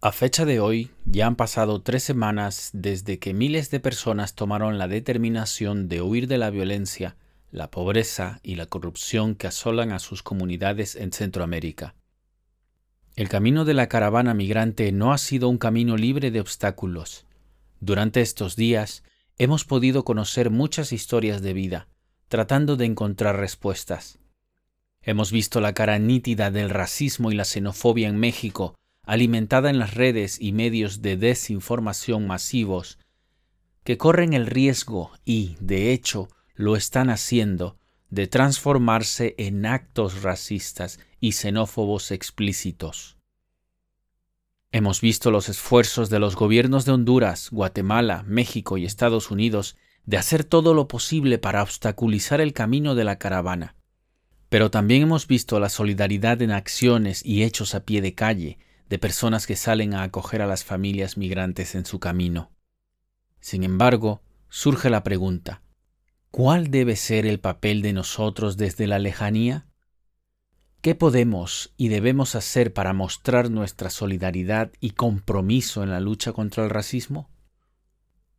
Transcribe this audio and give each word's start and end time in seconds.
A 0.00 0.12
fecha 0.12 0.44
de 0.44 0.60
hoy, 0.60 0.92
ya 1.06 1.26
han 1.26 1.34
pasado 1.34 1.82
tres 1.82 2.04
semanas 2.04 2.70
desde 2.72 3.18
que 3.18 3.34
miles 3.34 3.72
de 3.72 3.80
personas 3.80 4.36
tomaron 4.36 4.78
la 4.78 4.86
determinación 4.86 5.88
de 5.88 6.02
huir 6.02 6.28
de 6.28 6.38
la 6.38 6.50
violencia, 6.50 7.16
la 7.50 7.72
pobreza 7.72 8.38
y 8.44 8.54
la 8.54 8.66
corrupción 8.66 9.34
que 9.34 9.48
asolan 9.48 9.90
a 9.90 9.98
sus 9.98 10.22
comunidades 10.22 10.94
en 10.94 11.10
Centroamérica. 11.10 11.96
El 13.16 13.28
camino 13.28 13.64
de 13.64 13.74
la 13.74 13.88
caravana 13.88 14.34
migrante 14.34 14.92
no 14.92 15.12
ha 15.12 15.18
sido 15.18 15.48
un 15.48 15.58
camino 15.58 15.96
libre 15.96 16.30
de 16.30 16.40
obstáculos. 16.40 17.26
Durante 17.80 18.20
estos 18.20 18.54
días 18.54 19.02
hemos 19.36 19.64
podido 19.64 20.04
conocer 20.04 20.50
muchas 20.50 20.92
historias 20.92 21.42
de 21.42 21.54
vida, 21.54 21.88
tratando 22.28 22.76
de 22.76 22.84
encontrar 22.84 23.40
respuestas. 23.40 24.20
Hemos 25.02 25.32
visto 25.32 25.60
la 25.60 25.74
cara 25.74 25.98
nítida 25.98 26.52
del 26.52 26.70
racismo 26.70 27.32
y 27.32 27.34
la 27.34 27.44
xenofobia 27.44 28.06
en 28.06 28.16
México, 28.16 28.76
alimentada 29.08 29.70
en 29.70 29.78
las 29.78 29.94
redes 29.94 30.38
y 30.38 30.52
medios 30.52 31.00
de 31.00 31.16
desinformación 31.16 32.26
masivos, 32.26 32.98
que 33.82 33.96
corren 33.96 34.34
el 34.34 34.46
riesgo 34.46 35.12
y, 35.24 35.56
de 35.60 35.94
hecho, 35.94 36.28
lo 36.54 36.76
están 36.76 37.08
haciendo, 37.08 37.78
de 38.10 38.26
transformarse 38.26 39.34
en 39.38 39.64
actos 39.64 40.22
racistas 40.22 41.00
y 41.20 41.32
xenófobos 41.32 42.10
explícitos. 42.10 43.16
Hemos 44.72 45.00
visto 45.00 45.30
los 45.30 45.48
esfuerzos 45.48 46.10
de 46.10 46.18
los 46.18 46.36
gobiernos 46.36 46.84
de 46.84 46.92
Honduras, 46.92 47.48
Guatemala, 47.50 48.24
México 48.26 48.76
y 48.76 48.84
Estados 48.84 49.30
Unidos 49.30 49.78
de 50.04 50.18
hacer 50.18 50.44
todo 50.44 50.74
lo 50.74 50.86
posible 50.86 51.38
para 51.38 51.62
obstaculizar 51.62 52.42
el 52.42 52.52
camino 52.52 52.94
de 52.94 53.04
la 53.04 53.16
caravana. 53.16 53.74
Pero 54.50 54.70
también 54.70 55.04
hemos 55.04 55.26
visto 55.26 55.58
la 55.60 55.70
solidaridad 55.70 56.42
en 56.42 56.50
acciones 56.50 57.24
y 57.24 57.44
hechos 57.44 57.74
a 57.74 57.84
pie 57.84 58.02
de 58.02 58.14
calle, 58.14 58.58
de 58.88 58.98
personas 58.98 59.46
que 59.46 59.56
salen 59.56 59.94
a 59.94 60.02
acoger 60.02 60.42
a 60.42 60.46
las 60.46 60.64
familias 60.64 61.16
migrantes 61.16 61.74
en 61.74 61.84
su 61.84 62.00
camino. 62.00 62.50
Sin 63.40 63.62
embargo, 63.62 64.22
surge 64.48 64.90
la 64.90 65.04
pregunta, 65.04 65.62
¿cuál 66.30 66.70
debe 66.70 66.96
ser 66.96 67.26
el 67.26 67.40
papel 67.40 67.82
de 67.82 67.92
nosotros 67.92 68.56
desde 68.56 68.86
la 68.86 68.98
lejanía? 68.98 69.66
¿Qué 70.80 70.94
podemos 70.94 71.72
y 71.76 71.88
debemos 71.88 72.34
hacer 72.34 72.72
para 72.72 72.92
mostrar 72.92 73.50
nuestra 73.50 73.90
solidaridad 73.90 74.72
y 74.80 74.90
compromiso 74.90 75.82
en 75.82 75.90
la 75.90 76.00
lucha 76.00 76.32
contra 76.32 76.64
el 76.64 76.70
racismo? 76.70 77.28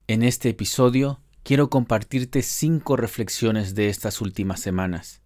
En 0.08 0.24
este 0.24 0.50
episodio 0.50 1.22
quiero 1.44 1.70
compartirte 1.70 2.42
cinco 2.42 2.96
reflexiones 2.96 3.76
de 3.76 3.90
estas 3.90 4.22
últimas 4.22 4.60
semanas 4.60 5.22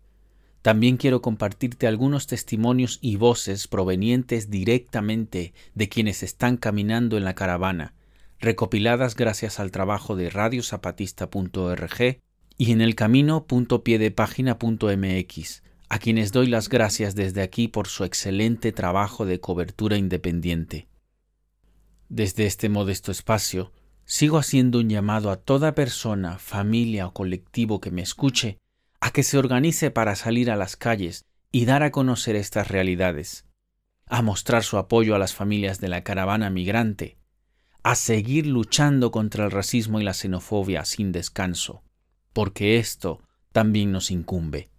también 0.64 0.98
quiero 0.98 1.22
compartirte 1.22 1.86
algunos 1.88 2.26
testimonios 2.26 2.98
y 3.02 3.18
voces 3.18 3.68
provenientes 3.68 4.50
directamente 4.50 5.54
de 5.76 5.90
quienes 5.90 6.24
están 6.24 6.56
caminando 6.56 7.18
en 7.18 7.26
la 7.26 7.36
caravana, 7.36 7.94
recopiladas 8.40 9.18
gracias 9.18 9.60
al 9.60 9.72
trabajo 9.72 10.16
de 10.16 10.30
radiozapatista.org 10.30 12.22
y 12.58 12.72
en 12.72 12.80
el 12.80 12.96
camino.piedepágina.mx, 12.96 15.64
a 15.90 16.00
quienes 16.00 16.32
doy 16.32 16.48
las 16.48 16.70
gracias 16.70 17.14
desde 17.14 17.42
aquí 17.42 17.68
por 17.68 17.90
su 17.90 18.06
excelente 18.06 18.72
trabajo 18.72 19.26
de 19.26 19.42
cobertura 19.42 19.98
independiente. 19.98 20.88
Desde 22.08 22.46
este 22.46 22.70
modesto 22.70 23.12
espacio, 23.12 23.74
sigo 24.06 24.38
haciendo 24.38 24.80
un 24.80 24.90
llamado 24.90 25.30
a 25.30 25.36
toda 25.36 25.76
persona, 25.76 26.38
familia 26.38 27.08
o 27.08 27.14
colectivo 27.14 27.82
que 27.82 27.92
me 27.92 28.02
escuche 28.02 28.60
a 29.04 29.12
que 29.12 29.24
se 29.24 29.38
organice 29.38 29.92
para 29.92 30.16
salir 30.16 30.50
a 30.50 30.56
las 30.56 30.78
calles 30.78 31.26
y 31.52 31.66
dar 31.66 31.84
a 31.84 31.92
conocer 31.92 32.38
estas 32.38 32.70
realidades, 32.70 33.46
a 34.06 34.22
mostrar 34.22 34.64
su 34.64 34.78
apoyo 34.78 35.14
a 35.14 35.20
las 35.20 35.34
familias 35.34 35.82
de 35.82 35.90
la 35.90 36.06
caravana 36.06 36.50
migrante, 36.50 37.18
a 37.84 37.96
seguir 37.96 38.48
luchando 38.48 39.12
contra 39.12 39.44
el 39.44 39.52
racismo 39.52 40.00
y 40.00 40.06
la 40.06 40.14
xenofobia 40.14 40.86
sin 40.86 41.12
descanso, 41.12 41.84
porque 42.32 42.78
esto 42.78 43.22
también 43.52 43.92
nos 43.92 44.10
incumbe. 44.10 44.70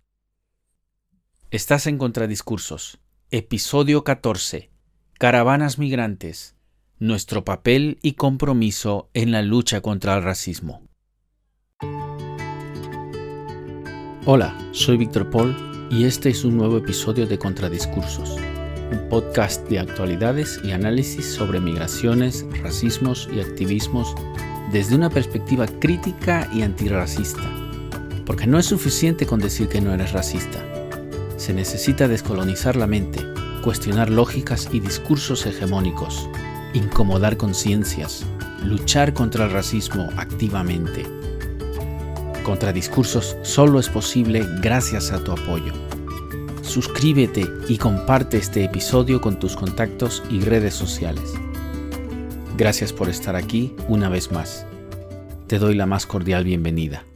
Estás 1.50 1.86
en 1.86 1.98
Contradiscursos, 1.98 3.00
episodio 3.30 4.04
14, 4.04 4.70
Caravanas 5.18 5.78
Migrantes, 5.78 6.56
nuestro 6.98 7.44
papel 7.44 7.98
y 8.00 8.12
compromiso 8.12 9.10
en 9.12 9.32
la 9.32 9.42
lucha 9.42 9.82
contra 9.82 10.16
el 10.16 10.22
racismo. 10.22 10.80
Hola, 14.26 14.56
soy 14.72 14.96
Víctor 14.96 15.28
Paul 15.28 15.54
y 15.90 16.04
este 16.04 16.30
es 16.30 16.46
un 16.46 16.56
nuevo 16.56 16.78
episodio 16.78 17.26
de 17.26 17.38
Contradiscursos, 17.38 18.38
un 18.90 19.06
podcast 19.10 19.68
de 19.68 19.78
actualidades 19.78 20.58
y 20.64 20.70
análisis 20.70 21.26
sobre 21.26 21.60
migraciones, 21.60 22.46
racismos 22.62 23.28
y 23.36 23.40
activismos 23.40 24.14
desde 24.72 24.94
una 24.94 25.10
perspectiva 25.10 25.66
crítica 25.66 26.48
y 26.54 26.62
antirracista. 26.62 27.42
Porque 28.24 28.46
no 28.46 28.58
es 28.58 28.64
suficiente 28.64 29.26
con 29.26 29.40
decir 29.40 29.68
que 29.68 29.82
no 29.82 29.92
eres 29.92 30.12
racista. 30.12 30.58
Se 31.36 31.52
necesita 31.52 32.08
descolonizar 32.08 32.76
la 32.76 32.86
mente, 32.86 33.20
cuestionar 33.62 34.08
lógicas 34.08 34.70
y 34.72 34.80
discursos 34.80 35.44
hegemónicos, 35.44 36.30
incomodar 36.72 37.36
conciencias, 37.36 38.24
luchar 38.64 39.12
contra 39.12 39.44
el 39.44 39.50
racismo 39.50 40.08
activamente 40.16 41.04
Contradiscursos 42.44 43.38
solo 43.40 43.80
es 43.80 43.88
posible 43.88 44.46
gracias 44.60 45.12
a 45.12 45.24
tu 45.24 45.32
apoyo. 45.32 45.72
Suscríbete 46.62 47.46
y 47.70 47.78
comparte 47.78 48.36
este 48.36 48.62
episodio 48.64 49.22
con 49.22 49.38
tus 49.38 49.56
contactos 49.56 50.22
y 50.28 50.40
redes 50.40 50.74
sociales. 50.74 51.32
Gracias 52.58 52.92
por 52.92 53.08
estar 53.08 53.34
aquí 53.34 53.74
una 53.88 54.10
vez 54.10 54.30
más. 54.30 54.66
Te 55.46 55.58
doy 55.58 55.74
la 55.74 55.86
más 55.86 56.04
cordial 56.04 56.44
bienvenida. 56.44 57.06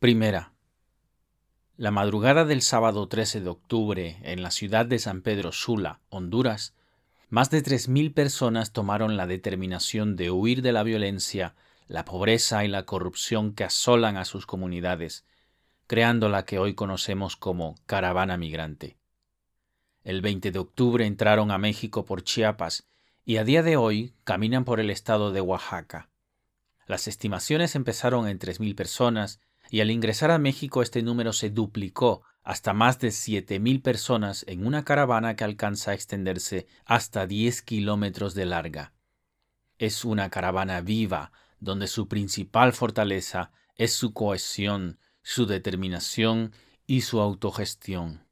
Primera. 0.00 0.52
La 1.76 1.92
madrugada 1.92 2.44
del 2.44 2.62
sábado 2.62 3.06
13 3.06 3.40
de 3.40 3.50
octubre, 3.50 4.18
en 4.22 4.42
la 4.42 4.50
ciudad 4.50 4.84
de 4.84 4.98
San 4.98 5.22
Pedro 5.22 5.52
Sula, 5.52 6.00
Honduras, 6.08 6.74
más 7.28 7.50
de 7.50 7.62
3.000 7.62 8.12
personas 8.12 8.72
tomaron 8.72 9.16
la 9.16 9.28
determinación 9.28 10.16
de 10.16 10.32
huir 10.32 10.60
de 10.60 10.72
la 10.72 10.82
violencia 10.82 11.54
la 11.86 12.04
pobreza 12.04 12.64
y 12.64 12.68
la 12.68 12.84
corrupción 12.84 13.54
que 13.54 13.64
asolan 13.64 14.16
a 14.16 14.24
sus 14.24 14.46
comunidades, 14.46 15.24
creando 15.86 16.28
la 16.28 16.44
que 16.44 16.58
hoy 16.58 16.74
conocemos 16.74 17.36
como 17.36 17.76
caravana 17.86 18.36
migrante. 18.36 18.96
El 20.02 20.20
20 20.20 20.50
de 20.50 20.58
octubre 20.58 21.06
entraron 21.06 21.50
a 21.50 21.58
México 21.58 22.04
por 22.04 22.22
Chiapas 22.22 22.86
y 23.24 23.38
a 23.38 23.44
día 23.44 23.62
de 23.62 23.76
hoy 23.76 24.14
caminan 24.24 24.64
por 24.64 24.80
el 24.80 24.90
estado 24.90 25.32
de 25.32 25.40
Oaxaca. 25.40 26.10
Las 26.86 27.08
estimaciones 27.08 27.74
empezaron 27.74 28.28
en 28.28 28.38
3.000 28.38 28.74
personas 28.74 29.40
y 29.70 29.80
al 29.80 29.90
ingresar 29.90 30.30
a 30.30 30.38
México 30.38 30.82
este 30.82 31.02
número 31.02 31.32
se 31.32 31.48
duplicó 31.48 32.22
hasta 32.42 32.74
más 32.74 32.98
de 32.98 33.08
7.000 33.08 33.80
personas 33.80 34.44
en 34.46 34.66
una 34.66 34.84
caravana 34.84 35.34
que 35.34 35.44
alcanza 35.44 35.92
a 35.92 35.94
extenderse 35.94 36.66
hasta 36.84 37.26
10 37.26 37.62
kilómetros 37.62 38.34
de 38.34 38.44
larga. 38.44 38.92
Es 39.78 40.04
una 40.04 40.28
caravana 40.28 40.82
viva, 40.82 41.32
donde 41.64 41.86
su 41.86 42.06
principal 42.06 42.72
fortaleza 42.72 43.50
es 43.76 43.94
su 43.94 44.12
cohesión, 44.12 44.98
su 45.22 45.46
determinación 45.46 46.52
y 46.86 47.00
su 47.00 47.20
autogestión. 47.20 48.26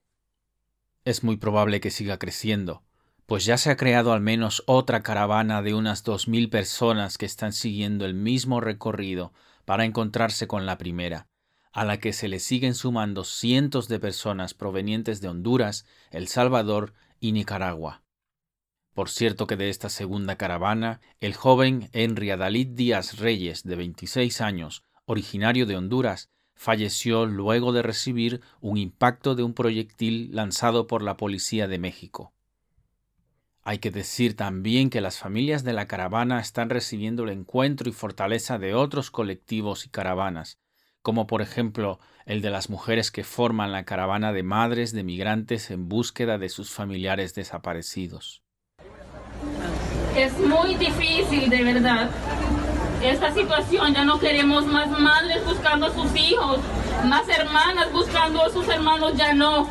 Es 1.04 1.24
muy 1.24 1.36
probable 1.36 1.80
que 1.80 1.90
siga 1.90 2.18
creciendo, 2.18 2.84
pues 3.26 3.44
ya 3.44 3.56
se 3.56 3.70
ha 3.70 3.76
creado 3.76 4.12
al 4.12 4.20
menos 4.20 4.62
otra 4.66 5.02
caravana 5.02 5.62
de 5.62 5.74
unas 5.74 6.04
dos 6.04 6.28
mil 6.28 6.50
personas 6.50 7.18
que 7.18 7.26
están 7.26 7.52
siguiendo 7.52 8.04
el 8.04 8.14
mismo 8.14 8.60
recorrido 8.60 9.32
para 9.64 9.84
encontrarse 9.84 10.46
con 10.46 10.66
la 10.66 10.78
primera, 10.78 11.26
a 11.72 11.84
la 11.84 11.98
que 11.98 12.12
se 12.12 12.28
le 12.28 12.38
siguen 12.38 12.74
sumando 12.74 13.24
cientos 13.24 13.88
de 13.88 13.98
personas 13.98 14.54
provenientes 14.54 15.20
de 15.20 15.28
Honduras, 15.28 15.86
El 16.10 16.28
Salvador 16.28 16.92
y 17.20 17.32
Nicaragua. 17.32 18.02
Por 18.94 19.08
cierto 19.08 19.46
que 19.46 19.56
de 19.56 19.70
esta 19.70 19.88
segunda 19.88 20.36
caravana, 20.36 21.00
el 21.20 21.34
joven 21.34 21.88
Henry 21.92 22.30
Adalid 22.30 22.68
Díaz 22.68 23.18
Reyes, 23.18 23.62
de 23.62 23.76
26 23.76 24.42
años, 24.42 24.84
originario 25.06 25.64
de 25.64 25.76
Honduras, 25.76 26.30
falleció 26.54 27.24
luego 27.24 27.72
de 27.72 27.82
recibir 27.82 28.42
un 28.60 28.76
impacto 28.76 29.34
de 29.34 29.42
un 29.42 29.54
proyectil 29.54 30.34
lanzado 30.34 30.86
por 30.86 31.02
la 31.02 31.16
Policía 31.16 31.68
de 31.68 31.78
México. 31.78 32.34
Hay 33.62 33.78
que 33.78 33.90
decir 33.90 34.36
también 34.36 34.90
que 34.90 35.00
las 35.00 35.18
familias 35.18 35.64
de 35.64 35.72
la 35.72 35.86
caravana 35.86 36.40
están 36.40 36.68
recibiendo 36.68 37.24
el 37.24 37.30
encuentro 37.30 37.88
y 37.88 37.92
fortaleza 37.92 38.58
de 38.58 38.74
otros 38.74 39.10
colectivos 39.10 39.86
y 39.86 39.88
caravanas, 39.88 40.58
como 41.00 41.26
por 41.26 41.40
ejemplo 41.40 41.98
el 42.26 42.42
de 42.42 42.50
las 42.50 42.68
mujeres 42.68 43.10
que 43.10 43.24
forman 43.24 43.72
la 43.72 43.84
caravana 43.84 44.32
de 44.32 44.42
madres 44.42 44.92
de 44.92 45.02
migrantes 45.02 45.70
en 45.70 45.88
búsqueda 45.88 46.36
de 46.36 46.50
sus 46.50 46.70
familiares 46.70 47.34
desaparecidos. 47.34 48.42
Es 50.16 50.38
muy 50.38 50.74
difícil, 50.74 51.48
de 51.48 51.64
verdad. 51.64 52.10
Esta 53.02 53.32
situación 53.32 53.94
ya 53.94 54.04
no 54.04 54.18
queremos 54.18 54.66
más 54.66 54.88
madres 54.90 55.44
buscando 55.44 55.86
a 55.86 55.92
sus 55.92 56.14
hijos, 56.14 56.58
más 57.04 57.28
hermanas 57.28 57.90
buscando 57.92 58.44
a 58.44 58.50
sus 58.50 58.68
hermanos, 58.68 59.14
ya 59.16 59.32
no. 59.34 59.66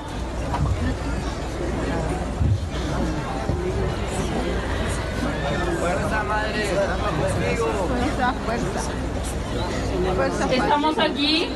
Fuerza, 5.80 6.24
madre, 6.24 6.66
Fuerza, 7.88 8.34
fuerza. 8.46 8.92
Estamos 10.52 10.98
aquí 11.00 11.48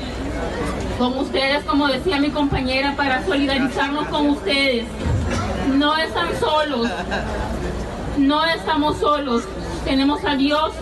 con 0.97 1.17
ustedes, 1.17 1.63
como 1.65 1.87
decía 1.87 2.19
mi 2.19 2.29
compañera, 2.29 2.95
para 2.95 3.25
solidarizarnos 3.25 4.07
con 4.07 4.29
ustedes. 4.29 4.85
No 5.73 5.97
están 5.97 6.29
solos 6.39 6.89
no 8.17 8.45
estamos 8.45 8.97
solos, 8.97 9.43
tenemos 9.83 10.23
a 10.23 10.35
Dios 10.35 10.73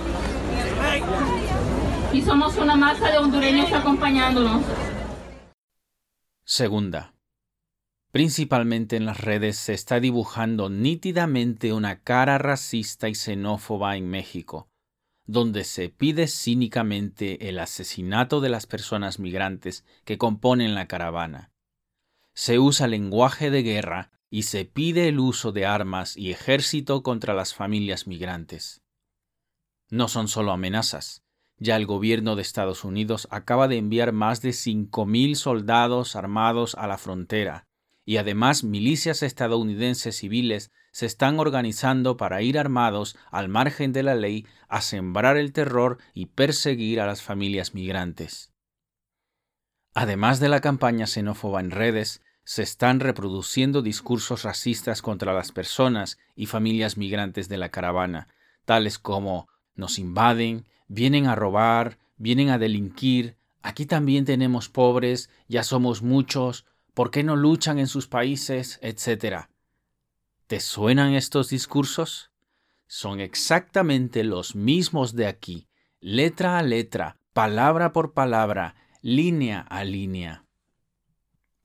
y 2.12 2.22
somos 2.22 2.58
una 2.58 2.76
masa 2.76 3.10
de 3.10 3.18
hondureños 3.18 3.72
acompañándonos. 3.72 4.64
Segunda. 6.44 7.14
Principalmente 8.12 8.96
en 8.96 9.08
las 9.08 9.20
redes 9.22 9.58
se 9.58 9.74
está 9.74 10.00
dibujando 10.00 10.70
nítidamente 10.70 11.74
una 11.74 12.02
cara 12.02 12.38
racista 12.38 13.10
y 13.10 13.16
xenófoba 13.16 13.98
en 13.98 14.08
México, 14.08 14.70
donde 15.26 15.64
se 15.64 15.90
pide 15.90 16.28
cínicamente 16.28 17.50
el 17.50 17.58
asesinato 17.58 18.40
de 18.40 18.50
las 18.50 18.68
personas 18.68 19.18
migrantes 19.18 19.84
que 20.06 20.20
componen 20.20 20.76
la 20.76 20.88
caravana. 20.88 21.52
Se 22.36 22.60
usa 22.60 22.88
lenguaje 22.88 23.50
de 23.50 23.64
guerra 23.64 24.13
y 24.34 24.44
se 24.44 24.66
pide 24.66 25.10
el 25.10 25.20
uso 25.20 25.52
de 25.52 25.68
armas 25.68 26.18
y 26.18 26.32
ejército 26.32 27.04
contra 27.04 27.36
las 27.36 27.54
familias 27.54 28.08
migrantes. 28.08 28.82
No 29.92 30.08
son 30.08 30.28
solo 30.28 30.52
amenazas, 30.52 31.22
ya 31.60 31.76
el 31.76 31.86
gobierno 31.86 32.36
de 32.36 32.42
Estados 32.42 32.84
Unidos 32.84 33.28
acaba 33.30 33.68
de 33.68 33.78
enviar 33.78 34.12
más 34.12 34.42
de 34.42 34.50
5.000 34.50 35.36
soldados 35.36 36.16
armados 36.16 36.74
a 36.74 36.88
la 36.88 36.98
frontera, 36.98 37.68
y 38.06 38.18
además 38.18 38.64
milicias 38.64 39.22
estadounidenses 39.22 40.18
civiles 40.18 40.72
se 40.92 41.06
están 41.06 41.40
organizando 41.40 42.18
para 42.18 42.42
ir 42.42 42.58
armados 42.58 43.16
al 43.30 43.50
margen 43.50 43.94
de 43.94 44.02
la 44.02 44.16
ley 44.16 44.48
a 44.68 44.82
sembrar 44.82 45.38
el 45.38 45.54
terror 45.54 46.00
y 46.16 46.26
perseguir 46.26 47.02
a 47.02 47.06
las 47.06 47.22
familias 47.22 47.76
migrantes. 47.76 48.52
Además 49.94 50.40
de 50.40 50.50
la 50.50 50.60
campaña 50.60 51.06
xenófoba 51.06 51.60
en 51.60 51.70
redes, 51.70 52.23
se 52.44 52.62
están 52.64 53.00
reproduciendo 53.00 53.82
discursos 53.82 54.44
racistas 54.44 55.02
contra 55.02 55.34
las 55.34 55.52
personas 55.52 56.18
y 56.36 56.48
familias 56.48 56.98
migrantes 56.98 57.48
de 57.50 57.58
la 57.58 57.70
caravana, 57.70 58.28
tales 58.66 59.00
como 59.00 59.48
nos 59.76 60.00
invaden, 60.00 60.66
vienen 60.88 61.28
a 61.28 61.36
robar, 61.36 61.98
vienen 62.18 62.50
a 62.50 62.58
delinquir, 62.58 63.38
aquí 63.62 63.86
también 63.86 64.26
tenemos 64.26 64.70
pobres, 64.70 65.30
ya 65.48 65.64
somos 65.64 66.02
muchos, 66.02 66.66
¿por 66.94 67.12
qué 67.12 67.24
no 67.24 67.36
luchan 67.36 67.80
en 67.80 67.88
sus 67.88 68.08
países? 68.08 68.80
etcétera. 68.82 69.50
¿Te 70.48 70.60
suenan 70.60 71.14
estos 71.14 71.50
discursos? 71.50 72.32
Son 72.88 73.20
exactamente 73.20 74.24
los 74.24 74.56
mismos 74.56 75.16
de 75.16 75.28
aquí, 75.28 75.68
letra 76.00 76.60
a 76.60 76.64
letra, 76.64 77.18
palabra 77.32 77.94
por 77.94 78.14
palabra, 78.14 78.76
línea 79.02 79.62
a 79.62 79.84
línea. 79.84 80.43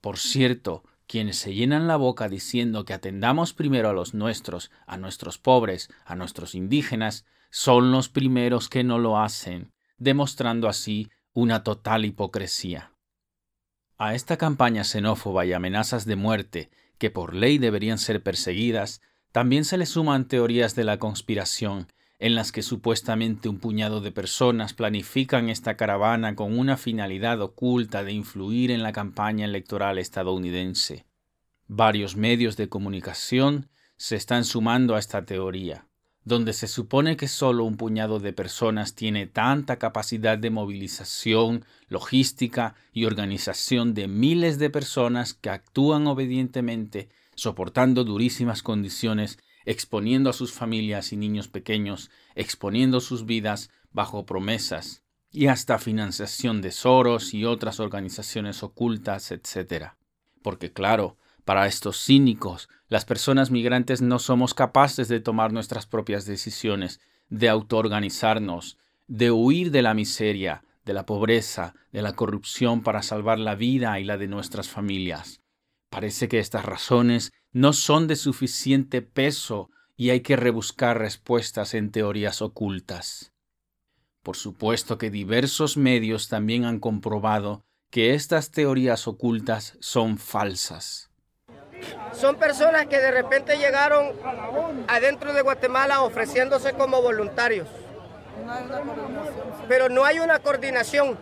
Por 0.08 0.16
cierto, 0.16 0.84
quienes 1.06 1.36
se 1.36 1.52
llenan 1.52 1.86
la 1.86 1.96
boca 1.96 2.30
diciendo 2.30 2.86
que 2.86 2.94
atendamos 2.94 3.52
primero 3.52 3.90
a 3.90 3.92
los 3.92 4.14
nuestros, 4.14 4.70
a 4.86 4.96
nuestros 4.96 5.36
pobres, 5.36 5.90
a 6.06 6.16
nuestros 6.16 6.54
indígenas, 6.54 7.26
son 7.50 7.92
los 7.92 8.08
primeros 8.08 8.70
que 8.70 8.84
no 8.84 8.98
lo 8.98 9.18
hacen, 9.18 9.70
demostrando 9.98 10.66
así 10.66 11.10
una 11.34 11.62
total 11.62 12.06
hipocresía. 12.06 12.94
A 13.98 14.14
esta 14.14 14.38
campaña 14.38 14.82
xenófoba 14.82 15.44
y 15.44 15.52
amenazas 15.52 16.06
de 16.06 16.16
muerte, 16.16 16.70
que 16.96 17.10
por 17.10 17.34
ley 17.34 17.58
deberían 17.58 17.98
ser 17.98 18.22
perseguidas, 18.22 19.02
también 19.30 19.66
se 19.66 19.76
le 19.76 19.84
suman 19.84 20.26
teorías 20.26 20.74
de 20.74 20.84
la 20.84 20.98
conspiración, 20.98 21.86
en 22.18 22.34
las 22.34 22.52
que 22.52 22.62
supuestamente 22.62 23.48
un 23.48 23.58
puñado 23.58 24.00
de 24.00 24.12
personas 24.12 24.74
planifican 24.74 25.48
esta 25.48 25.76
caravana 25.76 26.34
con 26.34 26.58
una 26.58 26.76
finalidad 26.76 27.40
oculta 27.40 28.04
de 28.04 28.12
influir 28.12 28.70
en 28.70 28.82
la 28.82 28.92
campaña 28.92 29.44
electoral 29.44 29.98
estadounidense. 29.98 31.06
Varios 31.66 32.16
medios 32.16 32.56
de 32.56 32.68
comunicación 32.68 33.68
se 33.96 34.16
están 34.16 34.44
sumando 34.44 34.96
a 34.96 34.98
esta 34.98 35.24
teoría 35.24 35.88
donde 36.28 36.52
se 36.52 36.68
supone 36.68 37.16
que 37.16 37.26
solo 37.26 37.64
un 37.64 37.76
puñado 37.76 38.20
de 38.20 38.32
personas 38.32 38.94
tiene 38.94 39.26
tanta 39.26 39.78
capacidad 39.78 40.36
de 40.36 40.50
movilización, 40.50 41.64
logística 41.88 42.74
y 42.92 43.06
organización 43.06 43.94
de 43.94 44.08
miles 44.08 44.58
de 44.58 44.68
personas 44.70 45.32
que 45.32 45.50
actúan 45.50 46.06
obedientemente, 46.06 47.08
soportando 47.34 48.04
durísimas 48.04 48.62
condiciones, 48.62 49.38
exponiendo 49.68 50.30
a 50.30 50.32
sus 50.32 50.54
familias 50.54 51.12
y 51.12 51.18
niños 51.18 51.46
pequeños, 51.46 52.10
exponiendo 52.34 53.00
sus 53.00 53.26
vidas 53.26 53.68
bajo 53.92 54.24
promesas 54.24 55.02
y 55.30 55.48
hasta 55.48 55.78
financiación 55.78 56.62
de 56.62 56.70
Soros 56.70 57.34
y 57.34 57.44
otras 57.44 57.78
organizaciones 57.78 58.62
ocultas, 58.62 59.30
etc. 59.30 59.88
Porque 60.42 60.72
claro, 60.72 61.18
para 61.44 61.66
estos 61.66 62.02
cínicos, 62.02 62.70
las 62.88 63.04
personas 63.04 63.50
migrantes 63.50 64.00
no 64.00 64.18
somos 64.18 64.54
capaces 64.54 65.06
de 65.08 65.20
tomar 65.20 65.52
nuestras 65.52 65.84
propias 65.84 66.24
decisiones, 66.24 66.98
de 67.28 67.50
autoorganizarnos, 67.50 68.78
de 69.06 69.30
huir 69.30 69.70
de 69.70 69.82
la 69.82 69.92
miseria, 69.92 70.64
de 70.86 70.94
la 70.94 71.04
pobreza, 71.04 71.74
de 71.92 72.00
la 72.00 72.14
corrupción 72.14 72.82
para 72.82 73.02
salvar 73.02 73.38
la 73.38 73.54
vida 73.54 74.00
y 74.00 74.04
la 74.04 74.16
de 74.16 74.28
nuestras 74.28 74.70
familias. 74.70 75.42
Parece 75.90 76.28
que 76.28 76.38
estas 76.38 76.64
razones 76.64 77.32
no 77.52 77.72
son 77.72 78.06
de 78.06 78.16
suficiente 78.16 79.02
peso 79.02 79.70
y 79.96 80.10
hay 80.10 80.20
que 80.20 80.36
rebuscar 80.36 80.98
respuestas 80.98 81.74
en 81.74 81.90
teorías 81.90 82.42
ocultas. 82.42 83.32
Por 84.22 84.36
supuesto 84.36 84.98
que 84.98 85.10
diversos 85.10 85.76
medios 85.76 86.28
también 86.28 86.64
han 86.64 86.80
comprobado 86.80 87.64
que 87.90 88.14
estas 88.14 88.50
teorías 88.50 89.08
ocultas 89.08 89.76
son 89.80 90.18
falsas. 90.18 91.10
Son 92.12 92.36
personas 92.36 92.86
que 92.86 92.98
de 92.98 93.10
repente 93.10 93.56
llegaron 93.56 94.12
adentro 94.88 95.32
de 95.32 95.42
Guatemala 95.42 96.02
ofreciéndose 96.02 96.72
como 96.74 97.00
voluntarios. 97.00 97.68
Pero 99.68 99.88
no 99.88 100.04
hay 100.04 100.18
una 100.20 100.38
coordinación. 100.40 101.18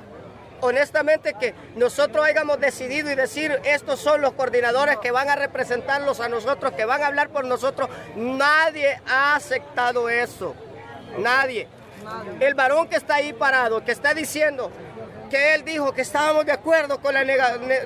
Honestamente 0.60 1.34
que 1.34 1.54
nosotros 1.76 2.24
hayamos 2.24 2.58
decidido 2.60 3.10
y 3.10 3.14
decir 3.14 3.60
estos 3.64 4.00
son 4.00 4.20
los 4.20 4.32
coordinadores 4.32 4.98
que 4.98 5.10
van 5.10 5.28
a 5.28 5.36
representarlos 5.36 6.20
a 6.20 6.28
nosotros, 6.28 6.72
que 6.72 6.84
van 6.84 7.02
a 7.02 7.08
hablar 7.08 7.28
por 7.28 7.44
nosotros, 7.44 7.88
nadie 8.14 9.00
ha 9.06 9.34
aceptado 9.34 10.08
eso. 10.08 10.54
Nadie. 11.18 11.68
El 12.40 12.54
varón 12.54 12.88
que 12.88 12.96
está 12.96 13.16
ahí 13.16 13.32
parado, 13.32 13.84
que 13.84 13.92
está 13.92 14.14
diciendo, 14.14 14.70
que 15.28 15.54
él 15.54 15.64
dijo 15.64 15.92
que 15.92 16.02
estábamos 16.02 16.46
de 16.46 16.52
acuerdo 16.52 17.00
con 17.00 17.14
la 17.14 17.24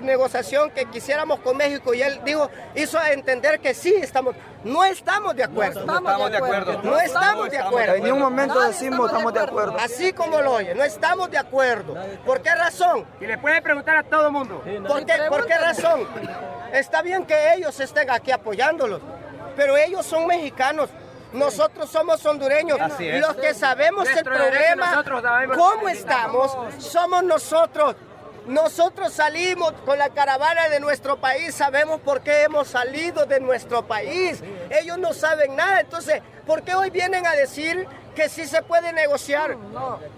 negociación 0.00 0.70
que 0.70 0.86
quisiéramos 0.86 1.40
con 1.40 1.56
México 1.56 1.94
y 1.94 2.02
él 2.02 2.20
dijo, 2.24 2.50
hizo 2.74 3.02
entender 3.02 3.60
que 3.60 3.74
sí 3.74 3.94
estamos, 3.94 4.34
no 4.64 4.84
estamos 4.84 5.34
de 5.34 5.44
acuerdo. 5.44 5.84
No 5.84 5.98
estamos 5.98 6.30
de 6.30 6.36
acuerdo. 6.36 6.82
No 6.82 7.00
estamos 7.00 7.50
de 7.50 7.58
acuerdo. 7.58 7.94
En 7.94 8.04
ningún 8.04 8.20
momento 8.20 8.60
decimos 8.60 9.10
estamos 9.10 9.32
de 9.32 9.40
acuerdo. 9.40 9.76
Así 9.78 10.12
como 10.12 10.40
lo 10.40 10.54
oye, 10.54 10.74
no 10.74 10.84
estamos 10.84 11.30
de 11.30 11.38
acuerdo. 11.38 11.96
¿Por 12.24 12.42
qué 12.42 12.54
razón? 12.54 13.06
Y 13.20 13.26
le 13.26 13.38
puede 13.38 13.60
preguntar 13.62 13.96
a 13.96 14.02
todo 14.02 14.26
el 14.26 14.32
mundo. 14.32 14.62
¿Por 14.86 15.04
qué, 15.04 15.14
¿Por 15.28 15.46
qué 15.46 15.58
razón? 15.58 16.06
Está 16.72 17.02
bien 17.02 17.24
que 17.24 17.54
ellos 17.54 17.78
estén 17.80 18.10
aquí 18.10 18.30
apoyándolos, 18.30 19.00
pero 19.56 19.76
ellos 19.76 20.06
son 20.06 20.26
mexicanos 20.26 20.90
nosotros 21.32 21.90
somos 21.90 22.24
hondureños. 22.24 22.78
Los 22.78 23.34
que 23.36 23.54
sabemos 23.54 24.08
el 24.08 24.24
problema, 24.24 25.04
cómo 25.54 25.88
estamos, 25.88 26.56
somos 26.78 27.22
nosotros. 27.24 27.96
Nosotros 28.46 29.12
salimos 29.12 29.72
con 29.84 29.98
la 29.98 30.08
caravana 30.08 30.68
de 30.70 30.80
nuestro 30.80 31.18
país, 31.18 31.54
sabemos 31.54 32.00
por 32.00 32.22
qué 32.22 32.44
hemos 32.44 32.68
salido 32.68 33.26
de 33.26 33.38
nuestro 33.38 33.86
país. 33.86 34.42
Ellos 34.70 34.98
no 34.98 35.12
saben 35.12 35.54
nada, 35.54 35.80
entonces, 35.80 36.22
¿por 36.46 36.62
qué 36.62 36.74
hoy 36.74 36.90
vienen 36.90 37.26
a 37.26 37.32
decir 37.32 37.86
que 38.14 38.28
sí 38.28 38.46
se 38.46 38.62
puede 38.62 38.92
negociar? 38.92 39.56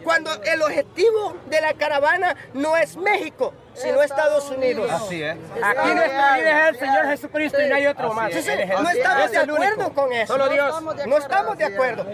Cuando 0.04 0.30
el 0.42 0.62
objetivo 0.62 1.36
de 1.48 1.60
la 1.60 1.74
caravana 1.74 2.36
no 2.54 2.76
es 2.76 2.96
México, 2.96 3.52
sino 3.74 4.02
Estados 4.02 4.50
Unidos. 4.50 4.90
Así 4.90 5.22
es. 5.22 5.36
Aquí 5.62 5.94
nuestro 5.94 6.34
líder 6.36 6.56
es 6.56 6.68
el 6.68 6.78
Señor 6.78 7.06
Jesucristo 7.06 7.62
y 7.62 7.68
no 7.68 7.74
hay 7.74 7.86
otro 7.86 8.12
más. 8.12 8.32
no 8.32 8.90
estamos 8.90 9.30
de 9.30 9.38
acuerdo 9.38 9.94
con 9.94 10.12
eso. 10.12 10.32
Solo 10.32 10.48
Dios. 10.48 10.82
No 11.06 11.16
estamos 11.16 11.58
de 11.58 11.64
acuerdo. 11.64 12.04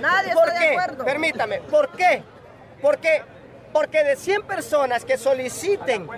Nadie 0.00 0.32
¿Por 0.32 0.48
está 0.48 0.60
qué? 0.60 0.66
de 0.66 0.76
acuerdo. 0.76 1.04
Permítame, 1.04 1.60
¿por 1.60 1.90
qué? 1.90 2.22
Porque, 2.82 3.22
porque 3.72 4.04
de 4.04 4.16
100 4.16 4.42
personas 4.42 5.04
que 5.04 5.16
soliciten 5.18 6.08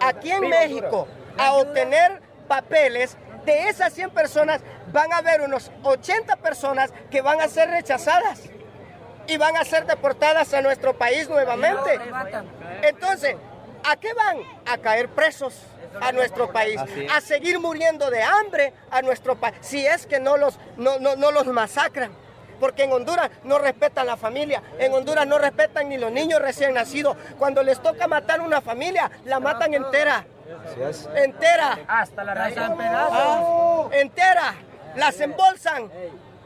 aquí 0.00 0.30
en 0.30 0.48
México 0.48 1.08
a 1.38 1.54
obtener 1.54 2.20
papeles, 2.48 3.16
de 3.44 3.68
esas 3.68 3.92
100 3.92 4.10
personas 4.10 4.60
van 4.92 5.12
a 5.12 5.18
haber 5.18 5.40
unos 5.42 5.70
80 5.82 6.36
personas 6.36 6.92
que 7.10 7.20
van 7.22 7.40
a 7.40 7.48
ser 7.48 7.70
rechazadas 7.70 8.40
y 9.26 9.36
van 9.36 9.56
a 9.56 9.64
ser 9.64 9.86
deportadas 9.86 10.52
a 10.54 10.62
nuestro 10.62 10.96
país 10.96 11.28
nuevamente. 11.28 11.98
Entonces, 12.82 13.36
¿a 13.84 13.96
qué 13.96 14.12
van? 14.14 14.38
A 14.66 14.78
caer 14.78 15.08
presos 15.08 15.54
a 16.00 16.10
nuestro 16.12 16.50
país, 16.50 16.80
a 17.10 17.20
seguir 17.20 17.60
muriendo 17.60 18.10
de 18.10 18.22
hambre 18.22 18.72
a 18.90 19.02
nuestro 19.02 19.36
país, 19.36 19.56
si 19.60 19.86
es 19.86 20.06
que 20.06 20.18
no 20.20 20.36
los, 20.36 20.58
no, 20.76 20.98
no, 20.98 21.16
no 21.16 21.30
los 21.30 21.46
masacran. 21.46 22.12
porque 22.58 22.84
en 22.84 22.92
Honduras 22.92 23.28
no 23.42 23.58
respetan 23.58 24.06
la 24.06 24.16
familia, 24.16 24.62
en 24.78 24.92
Honduras 24.92 25.26
no 25.26 25.36
respetan 25.36 25.88
ni 25.88 25.98
los 25.98 26.12
niños 26.12 26.40
recién 26.40 26.72
nacidos. 26.74 27.16
Cuando 27.36 27.60
les 27.64 27.82
toca 27.82 28.06
matar 28.06 28.40
una 28.40 28.60
familia, 28.60 29.10
la 29.24 29.40
matan 29.40 29.74
entera. 29.74 30.24
Entera. 31.14 31.78
Hasta 31.86 32.24
la 32.24 32.34
raíz 32.34 32.56
en 32.56 32.76
pedazos. 32.76 33.92
Entera. 33.92 34.54
Las 34.96 35.20
embolsan 35.20 35.90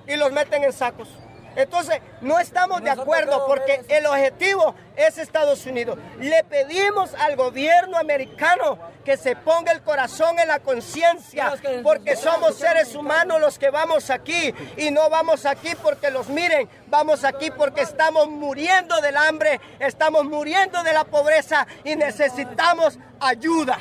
y 0.06 0.16
los 0.16 0.32
meten 0.32 0.64
en 0.64 0.72
sacos. 0.72 1.08
Entonces, 1.56 2.00
no 2.20 2.38
estamos 2.38 2.82
de 2.82 2.90
acuerdo 2.90 3.46
porque 3.46 3.82
el 3.88 4.04
objetivo 4.04 4.74
es 4.94 5.16
Estados 5.16 5.64
Unidos. 5.64 5.98
Le 6.20 6.44
pedimos 6.44 7.14
al 7.14 7.34
gobierno 7.34 7.96
americano 7.96 8.78
que 9.06 9.16
se 9.16 9.36
ponga 9.36 9.72
el 9.72 9.82
corazón 9.82 10.38
en 10.38 10.48
la 10.48 10.58
conciencia 10.58 11.54
porque 11.82 12.14
somos 12.14 12.56
seres 12.56 12.94
humanos 12.94 13.40
los 13.40 13.58
que 13.58 13.70
vamos 13.70 14.10
aquí 14.10 14.54
y 14.76 14.90
no 14.90 15.08
vamos 15.08 15.46
aquí 15.46 15.74
porque 15.82 16.10
los 16.10 16.28
miren, 16.28 16.68
vamos 16.88 17.24
aquí 17.24 17.50
porque 17.50 17.80
estamos 17.80 18.28
muriendo 18.28 19.00
del 19.00 19.16
hambre, 19.16 19.58
estamos 19.78 20.24
muriendo 20.24 20.82
de 20.82 20.92
la 20.92 21.04
pobreza 21.04 21.66
y 21.84 21.96
necesitamos 21.96 22.98
ayuda. 23.18 23.78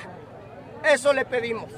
Eso 0.85 1.13
le 1.13 1.25
pedimos. 1.25 1.71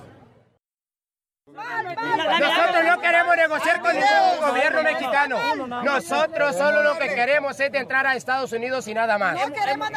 Nosotros 1.48 2.84
no 2.86 3.00
queremos 3.00 3.36
negociar 3.38 3.82
con 3.82 3.94
ningún 3.94 4.42
gobierno 4.42 4.84
mexicano. 4.84 5.38
Nosotros 5.84 6.56
solo 6.56 6.84
lo 6.84 6.98
que 6.98 7.16
queremos 7.16 7.60
es 7.60 7.72
de 7.72 7.80
entrar 7.80 8.06
a 8.06 8.16
Estados 8.16 8.52
Unidos 8.52 8.88
y 8.88 8.94
nada 8.94 9.18
más. 9.18 9.40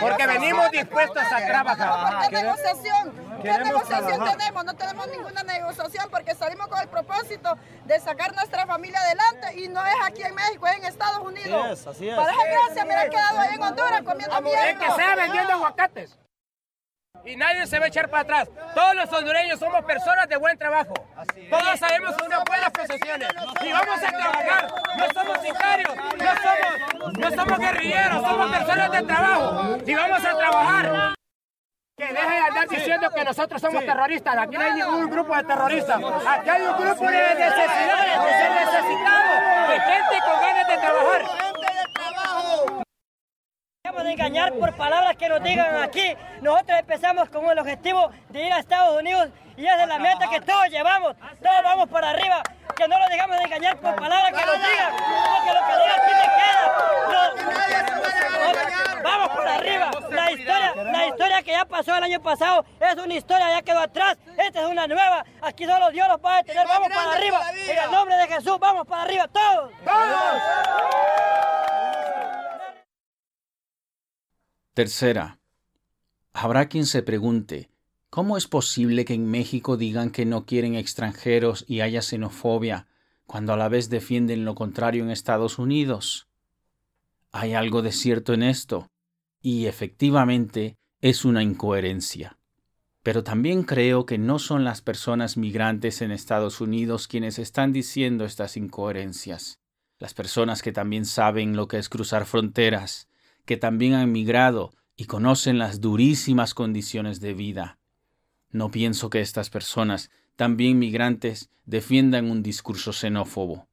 Porque 0.01 0.27
venimos 0.27 0.71
dispuestos 0.71 1.23
a 1.23 1.47
trabajar. 1.47 2.31
¿Qué 2.31 2.37
negociación? 2.37 3.31
¿Qué 3.43 3.59
negociación 3.59 4.25
tenemos? 4.25 4.65
No 4.65 4.75
tenemos 4.75 5.09
ninguna 5.09 5.43
negociación 5.43 6.09
porque 6.11 6.35
salimos 6.35 6.69
con 6.69 6.79
el 6.79 6.89
propósito 6.89 7.57
de 7.87 7.99
sacar 8.01 8.35
nuestra 8.35 8.67
familia 8.67 9.01
adelante 9.01 9.61
y 9.61 9.69
no 9.69 9.85
es 9.85 9.95
aquí 10.05 10.23
en 10.23 10.35
México, 10.35 10.67
es 10.67 10.77
en 10.77 10.85
Estados 10.85 11.27
Unidos. 11.27 11.65
Así 11.65 11.73
es, 11.73 11.87
así 11.87 12.09
es. 12.09 12.17
Para 12.17 12.33
gracias 12.33 12.87
me 12.87 13.03
he 13.03 13.11
quedado 13.11 13.41
ahí 13.41 13.55
en 13.55 13.63
Honduras 13.63 14.03
comiendo 14.03 14.41
mierda. 14.43 14.71
Es 14.71 14.79
que 14.79 14.91
sea 14.93 15.17
vendiendo 15.17 15.53
aguacates. 15.55 16.19
Y 17.25 17.37
nadie 17.37 17.67
se 17.67 17.79
va 17.79 17.85
a 17.85 17.89
echar 17.89 18.09
para 18.09 18.23
atrás. 18.23 18.49
Todos 18.75 18.95
los 18.95 19.13
hondureños 19.13 19.59
somos 19.59 19.85
personas 19.85 20.29
de 20.29 20.37
buen 20.37 20.57
trabajo. 20.57 20.95
Todos 21.51 21.79
sabemos 21.79 22.15
unas 22.25 22.45
buenas 22.45 22.71
profesiones. 22.71 23.29
Y 23.63 23.73
vamos 23.73 24.03
a 24.03 24.09
trabajar. 24.09 24.75
No 24.97 25.07
somos 25.13 25.41
sicarios, 25.41 25.97
no 25.97 26.31
somos, 26.43 27.19
no 27.19 27.31
somos 27.31 27.59
guerrilleros, 27.59 28.23
somos 28.23 28.57
personas 28.57 28.93
de 28.93 29.03
trabajo. 29.03 29.79
Y 29.87 29.95
vamos 29.95 30.25
a 30.25 30.37
trabajar. 30.37 31.15
Que 31.97 32.07
deje 32.07 32.31
de 32.31 32.41
andar 32.41 32.69
diciendo 32.69 33.11
que 33.11 33.25
nosotros 33.25 33.61
somos 33.61 33.85
terroristas. 33.85 34.39
Aquí 34.39 34.57
no 34.57 34.65
hay 34.65 34.73
ningún 34.73 35.11
grupo 35.11 35.37
de 35.37 35.45
terroristas. 35.45 36.01
Aquí 36.27 36.49
hay 36.49 36.63
un 36.63 36.77
grupo 36.79 37.05
de 37.05 37.35
necesidades, 37.35 38.23
de 38.25 38.51
necesitados, 38.65 39.69
de 39.69 39.81
gente 39.81 40.21
con 40.25 40.41
ganas 40.41 40.69
de 40.69 40.77
trabajar 40.79 41.50
de 44.05 44.13
engañar 44.13 44.53
por 44.55 44.73
palabras 44.75 45.17
que 45.17 45.29
nos 45.29 45.43
digan 45.43 45.83
aquí. 45.83 46.15
Nosotros 46.41 46.79
empezamos 46.79 47.29
con 47.29 47.45
el 47.51 47.59
objetivo 47.59 48.11
de 48.29 48.47
ir 48.47 48.53
a 48.53 48.59
Estados 48.59 48.99
Unidos 48.99 49.29
y 49.57 49.67
esa 49.67 49.83
es 49.83 49.89
la 49.89 49.99
meta 49.99 50.31
que 50.31 50.41
todos 50.41 50.69
llevamos. 50.71 51.17
Todos 51.43 51.63
vamos 51.63 51.89
para 51.89 52.11
arriba. 52.11 52.43
Que 52.77 52.87
no 52.89 52.99
nos 52.99 53.09
dejamos 53.11 53.37
de 53.37 53.45
engañar 53.45 53.79
por 53.79 53.95
palabras 53.95 54.33
que 54.33 54.47
nos 54.47 54.57
digan. 54.57 54.93
Porque 54.97 55.53
lo 55.53 55.61
que 55.67 55.73
digan 55.83 56.01
aquí 56.01 56.13
te 56.23 56.29
queda. 56.39 56.61
vamos 59.03 59.29
por 59.37 59.47
arriba. 59.47 59.91
La 60.11 60.33
historia, 60.33 60.75
la 60.77 61.07
historia 61.07 61.43
que 61.43 61.53
ya 61.53 61.67
pasó 61.67 61.95
el 61.95 62.05
año 62.05 62.23
pasado 62.23 62.65
es 62.81 62.97
una 62.97 63.15
historia, 63.15 63.51
ya 63.51 63.61
quedó 63.63 63.81
atrás. 63.81 64.17
Esta 64.39 64.63
es 64.63 64.67
una 64.67 64.87
nueva. 64.87 65.27
Aquí 65.43 65.67
solo 65.67 65.91
Dios 65.91 66.09
nos 66.09 66.25
va 66.25 66.37
a 66.37 66.39
detener. 66.39 66.67
Vamos 66.67 66.89
para 66.89 67.13
arriba. 67.13 67.43
En 67.69 67.79
el 67.79 67.91
nombre 67.91 68.17
de 68.17 68.29
Jesús, 68.29 68.59
vamos 68.59 68.87
para 68.87 69.03
arriba. 69.03 69.29
Todos. 69.29 69.71
Todos. 69.85 70.41
Tercera, 74.81 75.39
habrá 76.33 76.71
quien 76.71 76.87
se 76.87 77.03
pregunte, 77.03 77.69
¿cómo 78.09 78.39
es 78.39 78.47
posible 78.47 79.05
que 79.05 79.13
en 79.13 79.31
México 79.31 79.77
digan 79.77 80.09
que 80.09 80.25
no 80.25 80.47
quieren 80.47 80.75
extranjeros 80.75 81.67
y 81.69 81.83
haya 81.83 82.01
xenofobia 82.01 82.87
cuando 83.27 83.53
a 83.53 83.59
la 83.59 83.69
vez 83.69 83.91
defienden 83.91 84.47
lo 84.47 84.55
contrario 84.55 85.05
en 85.05 85.11
Estados 85.11 85.59
Unidos? 85.59 86.29
Hay 87.31 87.53
algo 87.53 87.83
de 87.83 87.93
cierto 87.93 88.33
en 88.33 88.43
esto, 88.43 88.89
y 89.43 89.67
efectivamente 89.67 90.79
es 91.03 91.27
una 91.27 91.43
incoherencia. 91.43 92.39
Pero 93.03 93.23
también 93.23 93.65
creo 93.65 94.07
que 94.07 94.17
no 94.17 94.39
son 94.39 94.65
las 94.65 94.81
personas 94.81 95.37
migrantes 95.37 96.01
en 96.01 96.11
Estados 96.11 96.63
Unidos 96.63 97.07
quienes 97.07 97.39
están 97.39 97.75
diciendo 97.75 98.25
estas 98.25 98.57
incoherencias. 98.57 99.59
Las 99.99 100.15
personas 100.15 100.63
que 100.63 100.73
también 100.73 101.05
saben 101.05 101.55
lo 101.55 101.69
que 101.69 101.77
es 101.77 101.91
cruzar 101.91 102.25
fronteras, 102.25 103.10
que 103.51 103.57
también 103.57 103.95
han 103.95 104.13
migrado 104.13 104.73
y 104.95 105.07
conocen 105.07 105.59
las 105.59 105.81
durísimas 105.81 106.55
condiciones 106.55 107.19
de 107.19 107.35
vida. 107.35 107.81
No 108.53 108.71
pienso 108.71 109.11
que 109.11 109.21
estas 109.21 109.51
personas, 109.51 110.13
también 110.37 110.79
migrantes, 110.79 111.51
defiendan 111.65 112.31
un 112.31 112.45
discurso 112.45 112.93
xenófobo. 112.93 113.67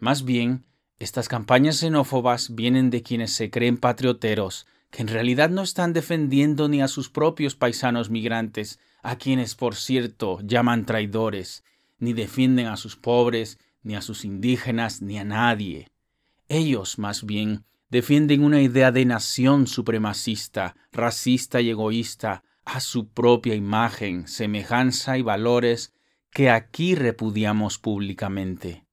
Más 0.00 0.24
bien, 0.24 0.66
estas 0.98 1.28
campañas 1.28 1.76
xenófobas 1.76 2.56
vienen 2.56 2.90
de 2.90 3.04
quienes 3.04 3.32
se 3.32 3.50
creen 3.50 3.76
patrioteros, 3.76 4.66
que 4.90 5.02
en 5.02 5.06
realidad 5.06 5.48
no 5.48 5.62
están 5.62 5.92
defendiendo 5.92 6.68
ni 6.68 6.82
a 6.82 6.88
sus 6.88 7.08
propios 7.08 7.54
paisanos 7.54 8.10
migrantes, 8.10 8.80
a 9.04 9.14
quienes, 9.14 9.54
por 9.54 9.76
cierto, 9.76 10.40
llaman 10.42 10.86
traidores, 10.86 11.62
ni 12.00 12.14
defienden 12.14 12.66
a 12.66 12.76
sus 12.76 12.96
pobres, 12.96 13.60
ni 13.84 13.94
a 13.94 14.02
sus 14.02 14.24
indígenas, 14.24 15.02
ni 15.02 15.20
a 15.20 15.24
nadie. 15.24 15.86
Ellos, 16.48 16.98
más 16.98 17.24
bien, 17.24 17.64
defienden 17.88 18.42
una 18.42 18.60
idea 18.60 18.92
de 18.92 19.04
nación 19.04 19.66
supremacista, 19.66 20.76
racista 20.92 21.60
y 21.60 21.70
egoísta, 21.70 22.44
a 22.64 22.80
su 22.80 23.08
propia 23.08 23.54
imagen, 23.54 24.28
semejanza 24.28 25.16
y 25.16 25.22
valores 25.22 25.94
que 26.30 26.50
aquí 26.50 26.94
repudiamos 26.94 27.78
públicamente. 27.78 28.84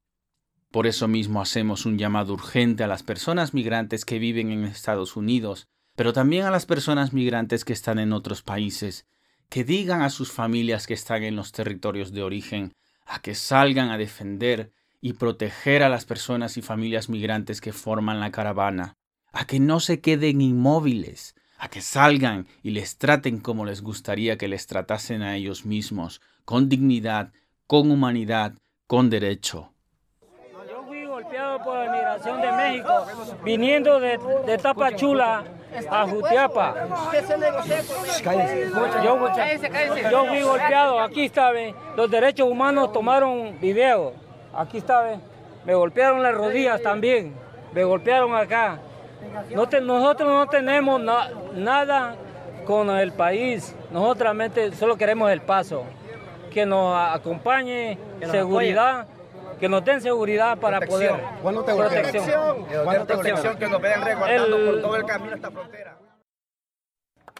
Por 0.72 0.88
eso 0.88 1.08
mismo 1.08 1.42
hacemos 1.42 1.86
un 1.86 1.98
llamado 1.98 2.34
urgente 2.34 2.84
a 2.84 2.88
las 2.88 3.04
personas 3.04 3.54
migrantes 3.54 4.06
que 4.06 4.20
viven 4.20 4.52
en 4.52 4.64
Estados 4.64 5.18
Unidos, 5.18 5.68
pero 5.96 6.14
también 6.14 6.46
a 6.46 6.52
las 6.52 6.66
personas 6.66 7.14
migrantes 7.14 7.66
que 7.66 7.74
están 7.74 8.00
en 8.00 8.14
otros 8.14 8.44
países, 8.44 9.06
que 9.50 9.64
digan 9.64 10.02
a 10.02 10.10
sus 10.10 10.32
familias 10.32 10.88
que 10.88 10.94
están 10.94 11.24
en 11.24 11.36
los 11.36 11.52
territorios 11.52 12.12
de 12.12 12.24
origen, 12.24 12.74
a 13.06 13.22
que 13.22 13.36
salgan 13.36 13.90
a 13.90 13.98
defender 13.98 14.72
y 15.06 15.14
proteger 15.14 15.84
a 15.84 15.90
las 15.90 16.04
personas 16.04 16.58
y 16.58 16.64
familias 16.64 17.10
migrantes 17.10 17.62
que 17.62 17.74
forman 17.74 18.20
la 18.20 18.32
caravana, 18.32 18.96
a 19.34 19.46
que 19.46 19.60
no 19.60 19.80
se 19.80 20.02
queden 20.02 20.42
inmóviles, 20.42 21.36
a 21.60 21.70
que 21.70 21.82
salgan 21.82 22.48
y 22.64 22.72
les 22.72 22.98
traten 22.98 23.38
como 23.38 23.66
les 23.66 23.84
gustaría 23.84 24.40
que 24.40 24.48
les 24.48 24.66
tratasen 24.66 25.22
a 25.22 25.36
ellos 25.36 25.64
mismos, 25.64 26.22
con 26.44 26.70
dignidad, 26.70 27.34
con 27.68 27.92
humanidad, 27.92 28.54
con 28.88 29.12
derecho. 29.12 29.74
Yo 30.68 30.84
fui 30.88 31.06
golpeado 31.06 31.64
por 31.64 31.86
la 31.86 31.92
migración 31.92 32.42
de 32.42 32.52
México, 32.52 33.06
viniendo 33.44 34.00
de, 34.00 34.18
de 34.48 34.58
Tapachula 34.58 35.44
a 35.88 36.08
Jutiapa. 36.08 36.88
Yo, 39.04 40.12
yo 40.12 40.26
fui 40.26 40.42
golpeado, 40.42 41.00
aquí 41.00 41.26
está, 41.26 41.52
los 41.96 42.10
derechos 42.10 42.50
humanos 42.50 42.92
tomaron 42.92 43.60
video. 43.62 44.25
Aquí 44.56 44.78
está, 44.78 45.02
¿ve? 45.02 45.20
me 45.66 45.74
golpearon 45.74 46.22
las 46.22 46.34
rodillas 46.34 46.82
también, 46.82 47.34
me 47.74 47.84
golpearon 47.84 48.36
acá. 48.36 48.80
nosotros 49.54 50.30
no 50.30 50.48
tenemos 50.48 51.02
nada 51.54 52.16
con 52.66 52.90
el 52.90 53.12
país, 53.12 53.76
nosotros 53.92 54.36
solo 54.78 54.96
queremos 54.96 55.32
el 55.32 55.42
paso, 55.42 55.84
que 56.52 56.66
nos 56.66 56.96
acompañe 57.14 57.98
seguridad, 58.32 59.08
que 59.60 59.68
nos 59.68 59.84
den 59.84 60.02
seguridad 60.02 60.58
para 60.58 60.80
poder... 60.82 61.14
¿Cuándo 61.42 61.64
te 61.64 61.76
protección? 61.76 62.66
¿Cuándo 62.84 63.06
protección? 63.06 63.58
Que 63.58 63.68
nos 63.68 63.82
vean 63.82 64.02
resguardando 64.02 64.66
por 64.66 64.82
todo 64.82 64.96
el 64.96 65.06
camino 65.06 65.36
hasta 65.36 65.52
frontera. 65.52 65.98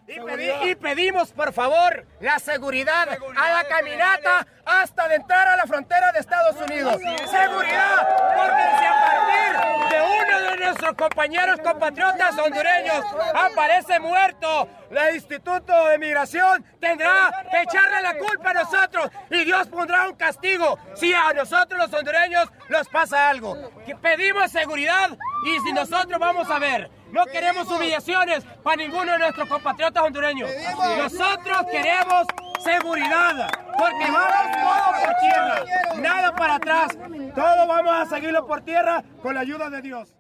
Y, 0.08 0.76
pedimos, 0.76 1.32
por 1.32 1.52
favor, 1.52 2.06
la 2.20 2.38
seguridad, 2.38 3.10
a 3.10 3.50
la 3.50 3.64
caminata 3.68 4.46
hasta 4.64 5.08
de 5.08 5.16
entrar 5.16 5.48
a 5.48 5.56
la 5.56 5.66
frontera 5.66 6.12
de 6.12 6.20
Estados 6.20 6.56
Unidos. 6.58 6.98
Seguridad, 7.02 8.08
porque 8.36 8.64
si 8.80 8.86
a 8.86 9.02
partir 9.02 9.90
de 9.90 10.02
uno 10.02 10.52
de 10.52 10.58
nuestros 10.58 10.96
compañeros 10.96 11.60
compatriotas 11.60 12.38
hondureños 12.38 13.04
aparece 13.34 14.00
muerto, 14.00 14.70
el 14.92 15.16
Instituto 15.16 15.88
de 15.88 15.98
Migración 15.98 16.64
tendrá 16.80 17.44
que 17.50 17.64
echarle 17.64 18.02
la 18.04 18.16
culpa 18.20 18.52
a 18.52 18.54
nosotros 18.54 19.10
y 19.32 19.44
Dios 19.44 19.68
pondrá 19.68 20.08
un 20.08 20.16
castigo 20.16 20.78
si 20.94 21.16
a 21.16 21.34
nosotros 21.34 21.80
los 21.80 21.94
hondureños 21.94 22.48
nos 22.70 22.88
pasa 22.90 23.30
algo. 23.30 23.58
pedimos 24.04 24.52
seguridad 24.52 25.10
y 25.48 25.60
si 25.62 25.74
nosotros 25.74 26.20
vamos 26.20 26.48
a 26.52 26.60
ver 26.60 26.92
No 27.16 27.26
queremos 27.28 27.66
humillaciones 27.70 28.44
para 28.62 28.76
ninguno 28.76 29.14
de 29.14 29.20
nuestros 29.20 29.48
compatriotas 29.48 30.04
hondureños. 30.04 30.52
Nosotros 30.98 31.66
queremos 31.72 32.26
seguridad, 32.62 33.50
porque 33.78 34.12
vamos 34.12 34.52
todo 34.52 35.06
por 35.06 35.16
tierra, 35.22 35.64
nada 35.96 36.36
para 36.36 36.56
atrás. 36.56 36.90
Todo 37.34 37.68
vamos 37.68 37.94
a 37.96 38.06
seguirlo 38.08 38.46
por 38.46 38.60
tierra 38.64 39.02
con 39.22 39.34
la 39.34 39.40
ayuda 39.40 39.70
de 39.70 39.82
Dios. 39.82 40.14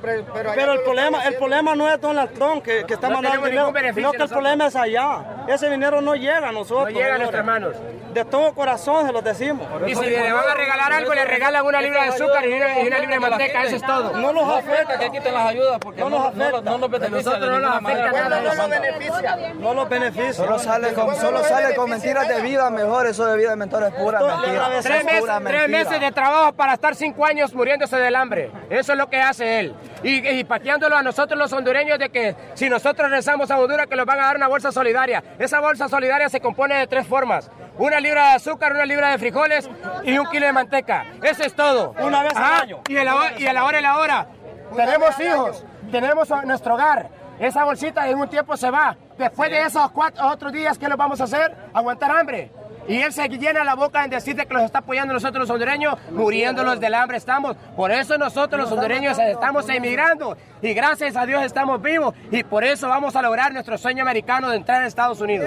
Pero, 0.00 0.72
el 0.72 0.80
problema, 0.82 1.24
el 1.24 1.34
problema 1.36 1.74
no 1.74 1.88
es 1.88 2.00
Donald 2.00 2.32
Trump 2.32 2.62
que, 2.62 2.84
que 2.84 2.94
está 2.94 3.10
mandando 3.10 3.44
dinero, 3.44 3.72
sino 3.94 4.12
que 4.12 4.22
el 4.22 4.28
problema 4.28 4.66
es 4.66 4.76
allá. 4.76 5.24
Ese 5.48 5.68
dinero 5.68 6.00
no 6.00 6.14
llega 6.14 6.48
a 6.48 6.52
nosotros. 6.52 6.92
No 6.92 6.98
llega 6.98 7.16
a 7.16 7.18
nuestras 7.18 7.44
manos. 7.44 7.74
De 8.12 8.24
todo 8.24 8.52
corazón 8.54 9.06
se 9.06 9.12
lo 9.12 9.22
decimos. 9.22 9.66
Y 9.86 9.94
si 9.94 10.06
le 10.06 10.32
van 10.32 10.48
a 10.48 10.54
regalar 10.54 10.92
algo, 10.92 11.14
le 11.14 11.24
regalan 11.24 11.64
una 11.64 11.80
libra 11.80 12.04
de 12.04 12.08
azúcar 12.10 12.46
y 12.46 12.52
una, 12.52 12.98
libra 12.98 13.14
de 13.14 13.20
manteca, 13.20 13.64
eso 13.64 13.76
es 13.76 13.82
todo. 13.82 14.12
No 14.12 14.32
nos 14.32 14.58
afecta 14.58 14.98
que 14.98 15.10
quiten 15.10 15.34
las 15.34 15.48
ayudas 15.48 15.78
porque 15.78 16.00
no 16.00 16.10
nos 16.10 16.26
afecta. 16.26 16.60
No, 16.62 16.78
nos 16.78 16.90
beneficia. 16.90 17.38
no 17.38 17.60
nos 17.60 17.76
afecta 17.76 18.28
no 18.28 18.54
nos 18.54 18.70
beneficia. 18.70 19.36
No 19.54 19.74
nos 19.74 19.88
beneficia. 19.88 20.32
Solo 20.32 20.58
sale 20.58 20.92
con, 20.94 21.16
solo 21.16 21.42
sale 21.44 21.74
con 21.74 21.90
mentiras 21.90 22.28
de 22.28 22.40
vida 22.40 22.70
mejor, 22.70 23.06
eso 23.06 23.26
de 23.26 23.36
vida 23.36 23.56
mentor 23.56 23.84
es 23.84 23.94
pura 23.94 24.20
mentira. 24.20 24.68
Tres, 24.82 25.04
meses, 25.04 25.30
tres 25.44 25.68
meses 25.68 26.00
de 26.00 26.12
trabajo 26.12 26.52
para 26.52 26.74
estar 26.74 26.94
cinco 26.94 27.24
años 27.24 27.52
muriéndose 27.54 27.96
del 27.96 28.16
hambre. 28.16 28.50
Eso 28.70 28.92
es 28.92 28.98
lo 28.98 29.08
que 29.08 29.20
hace 29.20 29.60
él. 29.60 29.74
Y, 30.02 30.26
y 30.28 30.44
pateándolo 30.44 30.96
a 30.96 31.02
nosotros 31.02 31.38
los 31.38 31.52
hondureños 31.52 31.98
de 31.98 32.08
que 32.10 32.36
si 32.54 32.68
nosotros 32.68 33.10
rezamos 33.10 33.50
a 33.50 33.58
Honduras 33.58 33.86
que 33.86 33.96
nos 33.96 34.06
van 34.06 34.20
a 34.20 34.26
dar 34.26 34.36
una 34.36 34.48
bolsa 34.48 34.72
solidaria. 34.72 35.22
Esa 35.38 35.60
bolsa 35.60 35.88
solidaria 35.88 36.28
se 36.28 36.40
compone 36.40 36.76
de 36.76 36.86
tres 36.86 37.06
formas. 37.06 37.50
Una 37.78 38.00
libra 38.00 38.30
de 38.30 38.34
azúcar, 38.36 38.72
una 38.72 38.84
libra 38.84 39.10
de 39.10 39.18
frijoles 39.18 39.68
y 40.04 40.18
un 40.18 40.26
kilo 40.26 40.46
de 40.46 40.52
manteca. 40.52 41.06
Eso 41.22 41.42
es 41.44 41.54
todo. 41.54 41.94
Una 42.00 42.22
vez 42.22 42.36
al 42.36 42.62
año. 42.62 42.80
Y 42.88 42.96
a 42.96 43.04
la, 43.04 43.32
y 43.38 43.46
a 43.46 43.52
la 43.52 43.64
hora 43.64 43.78
y 43.78 43.82
la 43.82 43.98
hora. 43.98 44.28
Tenemos 44.74 45.20
hijos, 45.20 45.64
tenemos 45.90 46.28
nuestro 46.44 46.74
hogar. 46.74 47.08
Esa 47.38 47.64
bolsita 47.64 48.08
en 48.08 48.18
un 48.18 48.28
tiempo 48.28 48.56
se 48.56 48.70
va. 48.70 48.96
Después 49.16 49.50
de 49.50 49.62
esos 49.62 49.90
cuatro 49.92 50.26
otros 50.26 50.52
días, 50.52 50.76
¿qué 50.76 50.88
lo 50.88 50.96
vamos 50.96 51.20
a 51.20 51.24
hacer? 51.24 51.56
Aguantar 51.72 52.10
hambre. 52.10 52.50
Y 52.88 52.96
él 52.96 53.12
se 53.12 53.28
llena 53.28 53.64
la 53.64 53.74
boca 53.74 54.02
en 54.02 54.10
decirte 54.10 54.46
que 54.46 54.54
los 54.54 54.62
está 54.62 54.78
apoyando 54.78 55.12
nosotros 55.12 55.42
los 55.42 55.50
hondureños, 55.50 55.94
muriéndolos 56.10 56.80
del 56.80 56.94
hambre 56.94 57.18
estamos. 57.18 57.54
Por 57.76 57.90
eso 57.90 58.16
nosotros 58.16 58.62
los 58.62 58.72
hondureños 58.72 59.18
estamos 59.18 59.68
emigrando. 59.68 60.38
Y 60.62 60.72
gracias 60.72 61.14
a 61.14 61.26
Dios 61.26 61.44
estamos 61.44 61.82
vivos. 61.82 62.14
Y 62.32 62.42
por 62.44 62.64
eso 62.64 62.88
vamos 62.88 63.14
a 63.14 63.20
lograr 63.20 63.52
nuestro 63.52 63.76
sueño 63.76 64.02
americano 64.02 64.48
de 64.48 64.56
entrar 64.56 64.82
a 64.82 64.86
Estados 64.86 65.20
Unidos. 65.20 65.46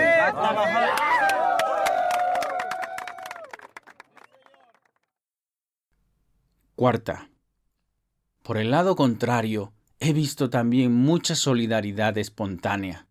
Cuarta. 6.75 7.27
Por 8.43 8.57
el 8.57 8.69
lado 8.69 8.95
contrario, 8.95 9.73
he 9.99 10.13
visto 10.13 10.49
también 10.49 10.93
mucha 10.93 11.35
solidaridad 11.35 12.17
espontánea. 12.17 13.07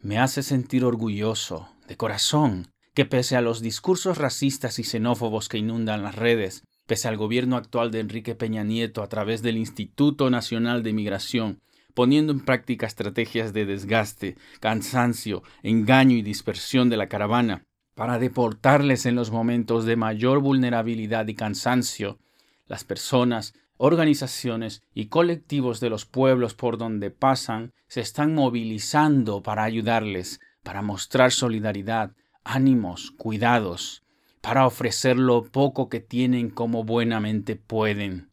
Me 0.00 0.18
hace 0.18 0.42
sentir 0.42 0.84
orgulloso, 0.84 1.68
de 1.86 1.96
corazón, 1.96 2.69
que 2.94 3.04
pese 3.04 3.36
a 3.36 3.40
los 3.40 3.60
discursos 3.60 4.18
racistas 4.18 4.78
y 4.78 4.84
xenófobos 4.84 5.48
que 5.48 5.58
inundan 5.58 6.02
las 6.02 6.16
redes, 6.16 6.64
pese 6.86 7.08
al 7.08 7.16
gobierno 7.16 7.56
actual 7.56 7.90
de 7.90 8.00
Enrique 8.00 8.34
Peña 8.34 8.64
Nieto 8.64 9.02
a 9.02 9.08
través 9.08 9.42
del 9.42 9.56
Instituto 9.56 10.28
Nacional 10.30 10.82
de 10.82 10.92
Migración, 10.92 11.60
poniendo 11.94 12.32
en 12.32 12.40
práctica 12.40 12.86
estrategias 12.86 13.52
de 13.52 13.66
desgaste, 13.66 14.36
cansancio, 14.60 15.42
engaño 15.62 16.16
y 16.16 16.22
dispersión 16.22 16.88
de 16.88 16.96
la 16.96 17.08
caravana, 17.08 17.64
para 17.94 18.18
deportarles 18.18 19.06
en 19.06 19.14
los 19.14 19.30
momentos 19.30 19.84
de 19.84 19.96
mayor 19.96 20.40
vulnerabilidad 20.40 21.28
y 21.28 21.34
cansancio, 21.34 22.18
las 22.66 22.84
personas, 22.84 23.54
organizaciones 23.76 24.82
y 24.94 25.06
colectivos 25.06 25.80
de 25.80 25.90
los 25.90 26.06
pueblos 26.06 26.54
por 26.54 26.78
donde 26.78 27.10
pasan 27.10 27.72
se 27.88 28.00
están 28.00 28.34
movilizando 28.34 29.42
para 29.42 29.64
ayudarles, 29.64 30.40
para 30.62 30.82
mostrar 30.82 31.32
solidaridad, 31.32 32.12
ánimos, 32.44 33.10
cuidados, 33.12 34.02
para 34.40 34.66
ofrecer 34.66 35.18
lo 35.18 35.44
poco 35.44 35.88
que 35.88 36.00
tienen 36.00 36.50
como 36.50 36.84
buenamente 36.84 37.56
pueden. 37.56 38.30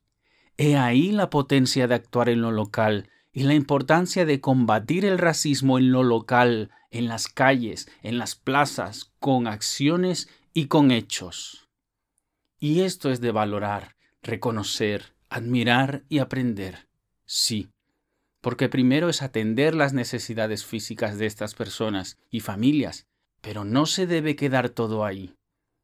He 0.58 0.78
ahí 0.78 1.12
la 1.12 1.30
potencia 1.30 1.88
de 1.88 1.96
actuar 1.96 2.30
en 2.30 2.42
lo 2.42 2.52
local 2.52 3.10
y 3.32 3.44
la 3.44 3.54
importancia 3.54 4.26
de 4.26 4.42
combatir 4.42 5.06
el 5.06 5.18
racismo 5.18 5.78
en 5.78 5.92
lo 5.92 6.04
local, 6.04 6.72
en 6.90 7.08
las 7.08 7.28
calles, 7.28 7.88
en 8.02 8.18
las 8.18 8.36
plazas, 8.36 9.12
con 9.20 9.48
acciones 9.48 10.30
y 10.54 10.66
con 10.66 10.92
hechos. 10.92 11.68
Y 12.60 12.82
esto 12.82 13.12
es 13.12 13.22
de 13.22 13.32
valorar, 13.32 13.96
reconocer, 14.24 15.14
admirar 15.30 16.04
y 16.10 16.20
aprender. 16.20 16.88
Sí, 17.26 17.70
porque 18.42 18.70
primero 18.70 19.10
es 19.10 19.22
atender 19.22 19.76
las 19.76 19.94
necesidades 19.94 20.66
físicas 20.66 21.18
de 21.18 21.28
estas 21.28 21.54
personas 21.54 22.18
y 22.32 22.40
familias, 22.40 23.06
pero 23.48 23.64
no 23.64 23.86
se 23.86 24.08
debe 24.08 24.36
quedar 24.36 24.68
todo 24.68 25.06
ahí. 25.06 25.34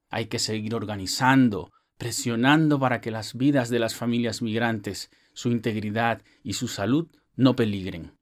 Hay 0.09 0.25
que 0.25 0.37
seguir 0.37 0.75
organizando, 0.75 1.71
presionando 1.97 2.77
para 2.77 2.99
que 2.99 3.09
las 3.09 3.35
vidas 3.35 3.69
de 3.69 3.79
las 3.79 3.95
familias 3.95 4.41
migrantes, 4.41 5.09
su 5.31 5.47
integridad 5.47 6.23
y 6.43 6.55
su 6.55 6.67
salud 6.67 7.07
no 7.37 7.55
peligren. 7.55 8.17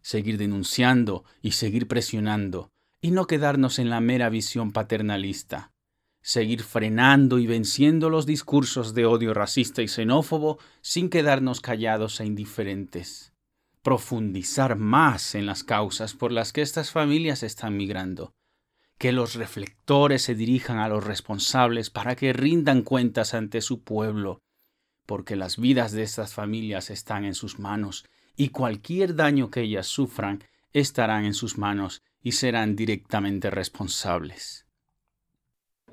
Seguir 0.00 0.38
denunciando 0.38 1.24
y 1.42 1.50
seguir 1.50 1.88
presionando, 1.88 2.70
y 3.02 3.10
no 3.10 3.26
quedarnos 3.26 3.78
en 3.78 3.90
la 3.90 4.00
mera 4.00 4.30
visión 4.30 4.72
paternalista. 4.72 5.72
Seguir 6.22 6.62
frenando 6.62 7.38
y 7.38 7.46
venciendo 7.46 8.08
los 8.08 8.24
discursos 8.24 8.94
de 8.94 9.04
odio 9.04 9.34
racista 9.34 9.82
y 9.82 9.88
xenófobo 9.88 10.58
sin 10.80 11.10
quedarnos 11.10 11.60
callados 11.60 12.18
e 12.18 12.24
indiferentes. 12.24 13.34
Profundizar 13.82 14.76
más 14.76 15.34
en 15.34 15.44
las 15.44 15.64
causas 15.64 16.14
por 16.14 16.32
las 16.32 16.54
que 16.54 16.62
estas 16.62 16.90
familias 16.90 17.42
están 17.42 17.76
migrando 17.76 18.32
que 19.00 19.12
los 19.12 19.34
reflectores 19.34 20.20
se 20.20 20.34
dirijan 20.34 20.78
a 20.78 20.86
los 20.86 21.02
responsables 21.02 21.88
para 21.88 22.16
que 22.16 22.34
rindan 22.34 22.82
cuentas 22.82 23.32
ante 23.32 23.62
su 23.62 23.82
pueblo, 23.82 24.42
porque 25.06 25.36
las 25.36 25.56
vidas 25.56 25.92
de 25.92 26.02
estas 26.02 26.34
familias 26.34 26.90
están 26.90 27.24
en 27.24 27.34
sus 27.34 27.58
manos 27.58 28.04
y 28.36 28.50
cualquier 28.50 29.16
daño 29.16 29.50
que 29.50 29.62
ellas 29.62 29.86
sufran 29.86 30.44
estarán 30.74 31.24
en 31.24 31.32
sus 31.32 31.56
manos 31.56 32.02
y 32.22 32.32
serán 32.32 32.76
directamente 32.76 33.48
responsables. 33.48 34.66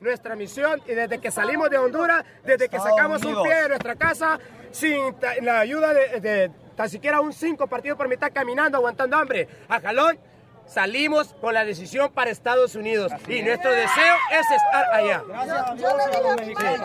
Nuestra 0.01 0.35
misión, 0.35 0.81
y 0.85 0.91
desde 0.91 1.19
que 1.19 1.31
salimos 1.31 1.69
de 1.69 1.77
Honduras, 1.77 2.25
desde 2.45 2.67
que 2.67 2.77
sacamos 2.77 3.23
un 3.23 3.41
pie 3.41 3.55
de 3.55 3.69
nuestra 3.69 3.95
casa, 3.95 4.37
sin 4.71 5.15
la 5.43 5.61
ayuda 5.61 5.93
de, 5.93 6.19
de 6.19 6.51
tan 6.75 6.89
siquiera 6.89 7.21
un 7.21 7.31
cinco 7.31 7.67
partidos 7.67 7.97
por 7.97 8.09
mitad 8.09 8.33
caminando, 8.33 8.77
aguantando 8.77 9.15
hambre, 9.15 9.47
a 9.69 9.79
jalón, 9.79 10.19
salimos 10.67 11.33
con 11.41 11.53
la 11.53 11.65
decisión 11.65 12.11
para 12.11 12.29
Estados 12.29 12.75
Unidos 12.75 13.11
y 13.27 13.41
nuestro 13.41 13.71
deseo 13.71 14.15
es 14.31 14.51
estar 14.51 14.85
allá. 14.93 15.23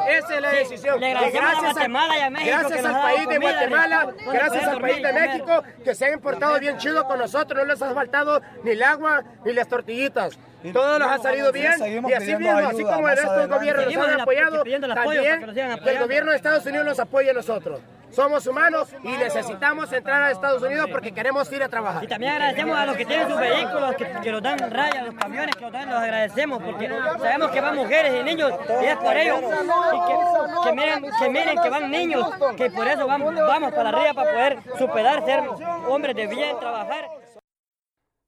Esa 0.09 0.35
es 0.35 0.41
la 0.41 0.51
decisión. 0.53 1.01
gracias, 1.01 1.77
a, 1.77 1.89
gracias 2.29 2.85
al 2.85 3.03
país 3.03 3.29
de 3.29 3.39
Guatemala, 3.39 4.15
gracias 4.33 4.65
al 4.65 4.81
país 4.81 5.03
de 5.03 5.13
México, 5.13 5.63
que 5.85 5.95
se 5.95 6.07
han 6.07 6.21
portado 6.21 6.59
bien 6.61 6.79
chido 6.79 7.07
con 7.07 7.19
nosotros, 7.19 7.59
no 7.59 7.65
les 7.65 7.83
ha 7.83 7.93
faltado 7.93 8.41
ni 8.63 8.71
el 8.71 8.83
agua 8.83 9.23
ni 9.45 9.53
las 9.53 9.69
tortillitas. 9.69 10.39
Todos 10.73 11.01
nos 11.01 11.11
ha 11.11 11.19
salido 11.19 11.51
bien 11.51 11.73
y 12.09 12.13
así 12.13 12.37
mismo, 12.37 12.57
así 12.57 12.85
como 12.85 13.09
el 13.09 13.17
resto 13.17 13.37
del 13.37 13.49
gobierno 13.49 13.85
nos 13.85 14.09
han 14.09 14.21
apoyado, 14.21 14.63
también 14.63 15.73
el 15.85 15.99
gobierno 15.99 16.31
de 16.31 16.37
Estados 16.37 16.65
Unidos 16.67 16.87
nos 16.87 17.01
apoya 17.01 17.33
a 17.33 17.35
nosotros. 17.35 17.81
Somos 18.13 18.47
humanos 18.47 18.89
y 19.03 19.09
necesitamos 19.09 19.93
entrar 19.93 20.23
a 20.23 20.31
Estados 20.31 20.63
Unidos 20.63 20.89
porque 20.91 21.13
queremos 21.13 21.51
ir 21.53 21.63
a 21.63 21.69
trabajar. 21.69 22.05
Y 22.05 22.07
también 22.07 22.33
agradecemos 22.33 22.77
a 22.77 22.87
los 22.87 22.97
que 22.97 23.07
tienen 23.07 23.29
sus 23.29 23.39
vehículos, 23.39 23.95
que, 23.97 24.07
que 24.23 24.33
nos 24.33 24.43
dan 24.43 24.59
rayas, 24.71 25.07
los 25.07 25.15
camiones, 25.15 25.57
que 25.57 25.63
nos 25.63 25.73
dan, 25.73 25.89
los 25.89 25.99
agradecemos 25.99 26.63
porque 26.63 26.89
sabemos 27.19 27.51
que 27.51 27.61
van 27.61 27.77
mujeres 27.77 28.21
y 28.21 28.23
niños 28.23 28.53
y 28.83 28.85
es 28.85 28.97
por 28.97 29.17
ellos. 29.17 29.41
Y 29.43 30.63
que, 30.65 30.73
miren, 30.73 31.05
que 31.19 31.31
miren 31.31 31.63
que 31.63 31.71
van 31.71 31.91
niños, 31.91 32.27
que 32.57 32.71
por 32.71 32.87
eso 32.87 33.07
vamos, 33.07 33.35
vamos 33.35 33.73
para 33.73 33.89
arriba 33.89 34.15
para 34.15 34.31
poder 34.31 34.59
superar, 34.79 35.25
ser 35.25 35.41
hombres 35.89 36.15
de 36.15 36.27
bien, 36.27 36.59
trabajar. 36.61 37.09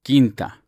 Quinta. 0.01 0.61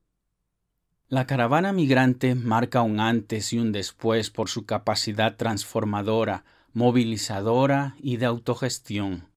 La 1.09 1.25
caravana 1.25 1.71
migrante 1.71 2.35
marca 2.35 2.81
un 2.81 2.99
antes 2.99 3.53
y 3.53 3.59
un 3.59 3.71
después 3.71 4.29
por 4.29 4.49
su 4.49 4.65
capacidad 4.65 5.35
transformadora, 5.35 6.43
movilizadora 6.77 7.95
y 7.99 8.17
de 8.17 8.27
autogestión. 8.27 9.29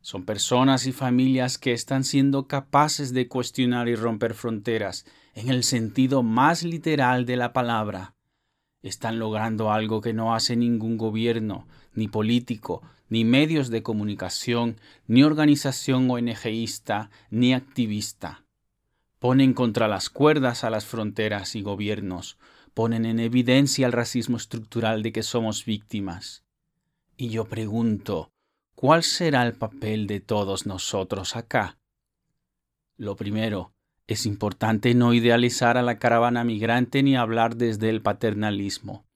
Son 0.00 0.24
personas 0.24 0.86
y 0.86 0.92
familias 0.92 1.58
que 1.58 1.72
están 1.72 2.04
siendo 2.04 2.46
capaces 2.46 3.12
de 3.12 3.26
cuestionar 3.26 3.88
y 3.88 3.96
romper 3.96 4.34
fronteras 4.34 5.04
en 5.34 5.48
el 5.48 5.64
sentido 5.64 6.22
más 6.22 6.62
literal 6.62 7.26
de 7.26 7.36
la 7.36 7.52
palabra. 7.52 8.14
Están 8.80 9.18
logrando 9.18 9.72
algo 9.72 10.00
que 10.00 10.12
no 10.12 10.36
hace 10.36 10.54
ningún 10.54 10.98
gobierno, 10.98 11.66
ni 11.94 12.06
político, 12.06 12.80
ni 13.08 13.24
medios 13.24 13.68
de 13.68 13.82
comunicación, 13.82 14.76
ni 15.08 15.24
organización 15.24 16.08
ONGista, 16.08 17.10
ni 17.28 17.54
activista 17.54 18.44
ponen 19.18 19.54
contra 19.54 19.86
las 19.86 20.10
cuerdas 20.10 20.64
a 20.64 20.70
las 20.70 20.84
fronteras 20.84 21.54
y 21.54 21.62
gobiernos, 21.62 22.38
ponen 22.74 23.06
en 23.06 23.20
evidencia 23.20 23.86
el 23.86 23.92
racismo 23.92 24.36
estructural 24.36 25.04
de 25.04 25.12
que 25.12 25.22
somos 25.22 25.64
víctimas. 25.64 26.41
Y 27.16 27.28
yo 27.28 27.44
pregunto, 27.44 28.32
¿cuál 28.74 29.02
será 29.02 29.46
el 29.46 29.52
papel 29.54 30.06
de 30.06 30.20
todos 30.20 30.66
nosotros 30.66 31.36
acá? 31.36 31.78
Lo 32.96 33.16
primero, 33.16 33.72
es 34.06 34.26
importante 34.26 34.94
no 34.94 35.14
idealizar 35.14 35.76
a 35.76 35.82
la 35.82 35.98
caravana 35.98 36.44
migrante 36.44 37.02
ni 37.02 37.16
hablar 37.16 37.56
desde 37.56 37.88
el 37.88 38.02
paternalismo, 38.02 39.06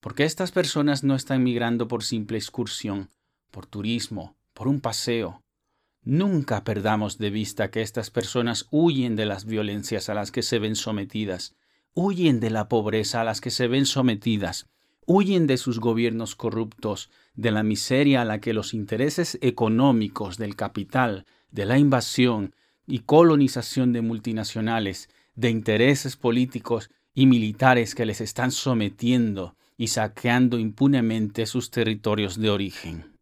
porque 0.00 0.24
estas 0.24 0.52
personas 0.52 1.02
no 1.04 1.14
están 1.14 1.42
migrando 1.42 1.88
por 1.88 2.04
simple 2.04 2.38
excursión, 2.38 3.10
por 3.50 3.66
turismo, 3.66 4.36
por 4.52 4.68
un 4.68 4.80
paseo. 4.80 5.42
Nunca 6.02 6.64
perdamos 6.64 7.18
de 7.18 7.30
vista 7.30 7.70
que 7.70 7.82
estas 7.82 8.10
personas 8.10 8.66
huyen 8.70 9.16
de 9.16 9.26
las 9.26 9.44
violencias 9.44 10.08
a 10.08 10.14
las 10.14 10.30
que 10.30 10.42
se 10.42 10.58
ven 10.58 10.76
sometidas, 10.76 11.56
huyen 11.94 12.40
de 12.40 12.50
la 12.50 12.68
pobreza 12.68 13.20
a 13.20 13.24
las 13.24 13.40
que 13.40 13.50
se 13.50 13.66
ven 13.66 13.86
sometidas, 13.86 14.68
huyen 15.06 15.46
de 15.46 15.56
sus 15.56 15.80
gobiernos 15.80 16.36
corruptos, 16.36 17.10
de 17.38 17.52
la 17.52 17.62
miseria 17.62 18.22
a 18.22 18.24
la 18.24 18.40
que 18.40 18.52
los 18.52 18.74
intereses 18.74 19.38
económicos 19.40 20.38
del 20.38 20.56
capital, 20.56 21.24
de 21.52 21.66
la 21.66 21.78
invasión 21.78 22.52
y 22.84 22.98
colonización 23.00 23.92
de 23.92 24.02
multinacionales, 24.02 25.08
de 25.36 25.48
intereses 25.48 26.16
políticos 26.16 26.90
y 27.14 27.26
militares 27.26 27.94
que 27.94 28.06
les 28.06 28.20
están 28.20 28.50
sometiendo 28.50 29.54
y 29.76 29.86
saqueando 29.86 30.58
impunemente 30.58 31.46
sus 31.46 31.70
territorios 31.70 32.40
de 32.40 32.50
origen. 32.50 33.16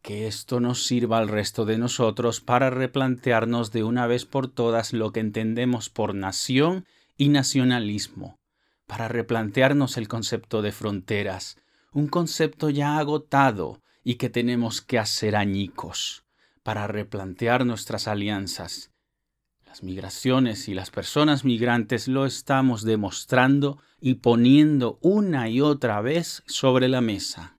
Que 0.00 0.28
esto 0.28 0.60
nos 0.60 0.86
sirva 0.86 1.18
al 1.18 1.26
resto 1.26 1.64
de 1.64 1.78
nosotros 1.78 2.40
para 2.40 2.70
replantearnos 2.70 3.72
de 3.72 3.82
una 3.82 4.06
vez 4.06 4.24
por 4.24 4.46
todas 4.46 4.92
lo 4.92 5.10
que 5.10 5.18
entendemos 5.18 5.90
por 5.90 6.14
nación 6.14 6.86
y 7.16 7.28
nacionalismo, 7.28 8.38
para 8.86 9.08
replantearnos 9.08 9.96
el 9.96 10.06
concepto 10.06 10.62
de 10.62 10.70
fronteras, 10.70 11.56
un 11.94 12.08
concepto 12.08 12.70
ya 12.70 12.98
agotado 12.98 13.80
y 14.02 14.16
que 14.16 14.28
tenemos 14.28 14.82
que 14.82 14.98
hacer 14.98 15.36
añicos, 15.36 16.24
para 16.62 16.86
replantear 16.88 17.64
nuestras 17.64 18.08
alianzas. 18.08 18.90
Las 19.64 19.82
migraciones 19.82 20.68
y 20.68 20.74
las 20.74 20.90
personas 20.90 21.44
migrantes 21.44 22.08
lo 22.08 22.26
estamos 22.26 22.82
demostrando 22.82 23.78
y 24.00 24.14
poniendo 24.14 24.98
una 25.02 25.48
y 25.48 25.60
otra 25.60 26.00
vez 26.00 26.42
sobre 26.46 26.88
la 26.88 27.00
mesa. 27.00 27.58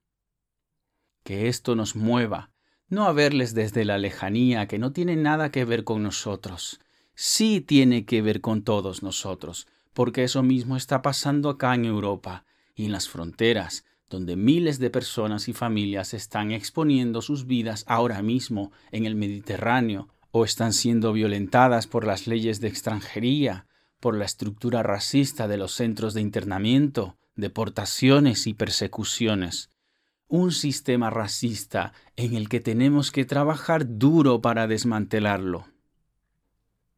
Que 1.24 1.48
esto 1.48 1.76
nos 1.76 1.96
mueva, 1.96 2.52
no 2.90 3.06
a 3.06 3.14
verles 3.14 3.56
desde 3.56 3.86
la 3.86 3.98
lejanía 3.98 4.68
que 4.68 4.80
no 4.80 4.92
tiene 4.92 5.16
nada 5.16 5.50
que 5.50 5.66
ver 5.66 5.84
con 5.86 6.04
nosotros, 6.04 6.82
sí 7.16 7.62
tiene 7.62 8.06
que 8.06 8.22
ver 8.22 8.42
con 8.42 8.64
todos 8.64 9.02
nosotros, 9.02 9.68
porque 9.94 10.26
eso 10.26 10.44
mismo 10.44 10.76
está 10.76 11.02
pasando 11.02 11.50
acá 11.50 11.74
en 11.74 11.86
Europa 11.86 12.46
y 12.76 12.86
en 12.86 12.92
las 12.92 13.08
fronteras, 13.08 13.86
donde 14.10 14.36
miles 14.36 14.80
de 14.80 14.90
personas 14.90 15.48
y 15.48 15.54
familias 15.54 16.14
están 16.14 16.52
exponiendo 16.52 17.22
sus 17.22 17.48
vidas 17.48 17.84
ahora 17.88 18.22
mismo 18.22 18.72
en 18.92 19.06
el 19.06 19.16
Mediterráneo 19.16 20.10
o 20.32 20.46
están 20.46 20.74
siendo 20.74 21.14
violentadas 21.14 21.88
por 21.88 22.06
las 22.06 22.28
leyes 22.28 22.60
de 22.60 22.68
extranjería, 22.68 23.68
por 24.00 24.16
la 24.16 24.26
estructura 24.26 24.84
racista 24.84 25.48
de 25.48 25.58
los 25.58 25.74
centros 25.74 26.14
de 26.14 26.22
internamiento, 26.22 27.18
deportaciones 27.36 28.48
y 28.48 28.54
persecuciones. 28.54 29.70
Un 30.28 30.52
sistema 30.52 31.10
racista 31.10 31.94
en 32.16 32.36
el 32.36 32.50
que 32.50 32.60
tenemos 32.60 33.12
que 33.12 33.26
trabajar 33.26 33.98
duro 33.98 34.42
para 34.42 34.68
desmantelarlo 34.68 35.66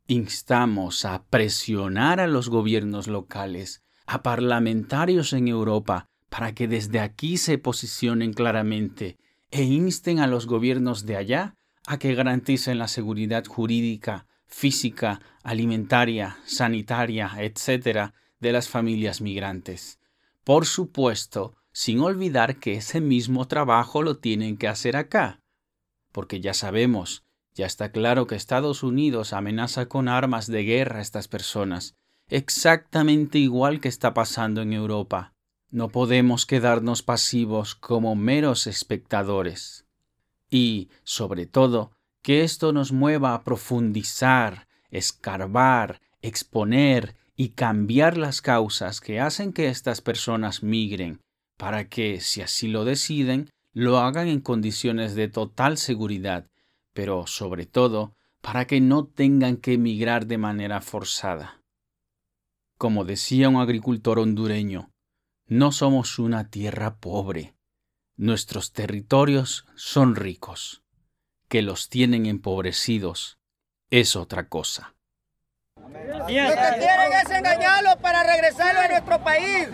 instamos 0.08 1.04
a 1.04 1.26
presionar 1.26 2.20
a 2.20 2.28
los 2.28 2.50
gobiernos 2.50 3.08
locales, 3.08 3.84
a 4.06 4.24
parlamentarios 4.24 5.34
en 5.34 5.50
Europa, 5.50 6.10
para 6.30 6.54
que 6.54 6.68
desde 6.68 7.00
aquí 7.00 7.38
se 7.38 7.58
posicionen 7.58 8.34
claramente 8.34 9.18
e 9.52 9.64
insten 9.64 10.20
a 10.20 10.28
los 10.28 10.46
gobiernos 10.46 11.06
de 11.06 11.16
allá 11.16 11.56
a 11.86 11.98
que 12.00 12.16
garanticen 12.16 12.78
la 12.78 12.88
seguridad 12.88 13.46
jurídica, 13.46 14.28
física, 14.46 15.22
alimentaria, 15.44 16.38
sanitaria, 16.46 17.32
etc., 17.40 18.12
de 18.40 18.52
las 18.52 18.70
familias 18.70 19.22
migrantes. 19.22 20.00
Por 20.44 20.66
supuesto, 20.66 21.56
sin 21.72 22.00
olvidar 22.02 22.58
que 22.58 22.76
ese 22.76 23.02
mismo 23.02 23.48
trabajo 23.48 24.04
lo 24.04 24.18
tienen 24.18 24.58
que 24.58 24.68
hacer 24.68 24.96
acá, 24.96 25.40
porque 26.12 26.40
ya 26.40 26.54
sabemos 26.54 27.24
ya 27.58 27.66
está 27.66 27.92
claro 27.92 28.28
que 28.28 28.36
Estados 28.36 28.84
Unidos 28.84 29.34
amenaza 29.34 29.88
con 29.88 30.08
armas 30.08 30.46
de 30.46 30.62
guerra 30.62 31.00
a 31.00 31.02
estas 31.02 31.28
personas, 31.28 31.96
exactamente 32.30 33.40
igual 33.40 33.82
que 33.82 33.88
está 33.88 34.14
pasando 34.14 34.62
en 34.62 34.74
Europa. 34.74 35.34
No 35.70 35.90
podemos 35.90 36.46
quedarnos 36.46 37.04
pasivos 37.04 37.76
como 37.76 38.16
meros 38.16 38.68
espectadores. 38.68 39.86
Y, 40.50 40.90
sobre 41.04 41.46
todo, 41.46 41.92
que 42.22 42.44
esto 42.44 42.74
nos 42.74 42.92
mueva 42.92 43.34
a 43.34 43.44
profundizar, 43.44 44.68
escarbar, 44.90 46.02
exponer 46.22 47.16
y 47.36 47.50
cambiar 47.50 48.18
las 48.18 48.42
causas 48.42 49.02
que 49.02 49.20
hacen 49.20 49.54
que 49.54 49.68
estas 49.68 50.02
personas 50.02 50.64
migren, 50.64 51.22
para 51.58 51.90
que, 51.90 52.22
si 52.22 52.42
así 52.42 52.68
lo 52.68 52.86
deciden, 52.86 53.50
lo 53.74 54.00
hagan 54.00 54.28
en 54.28 54.40
condiciones 54.40 55.16
de 55.16 55.28
total 55.28 55.78
seguridad 55.78 56.48
pero 56.98 57.28
sobre 57.28 57.68
todo 57.68 58.16
para 58.42 58.66
que 58.66 58.82
no 58.82 59.06
tengan 59.06 59.58
que 59.58 59.74
emigrar 59.74 60.26
de 60.26 60.40
manera 60.40 60.82
forzada. 60.82 61.62
Como 62.80 63.06
decía 63.06 63.50
un 63.50 63.58
agricultor 63.58 64.18
hondureño, 64.18 64.90
no 65.48 65.72
somos 65.72 66.20
una 66.20 66.50
tierra 66.50 66.98
pobre. 67.00 67.56
Nuestros 68.18 68.74
territorios 68.74 69.66
son 69.76 70.16
ricos. 70.16 70.84
Que 71.48 71.62
los 71.62 71.88
tienen 71.88 72.26
empobrecidos 72.26 73.40
es 73.90 74.18
otra 74.18 74.50
cosa. 74.50 74.97
Lo 75.94 76.26
que 76.26 76.80
quieren 76.80 77.14
es 77.14 77.32
engañarlo 77.32 77.98
para 77.98 78.24
regresarlo 78.24 78.82
a 78.82 78.88
nuestro 78.88 79.20
país. 79.24 79.70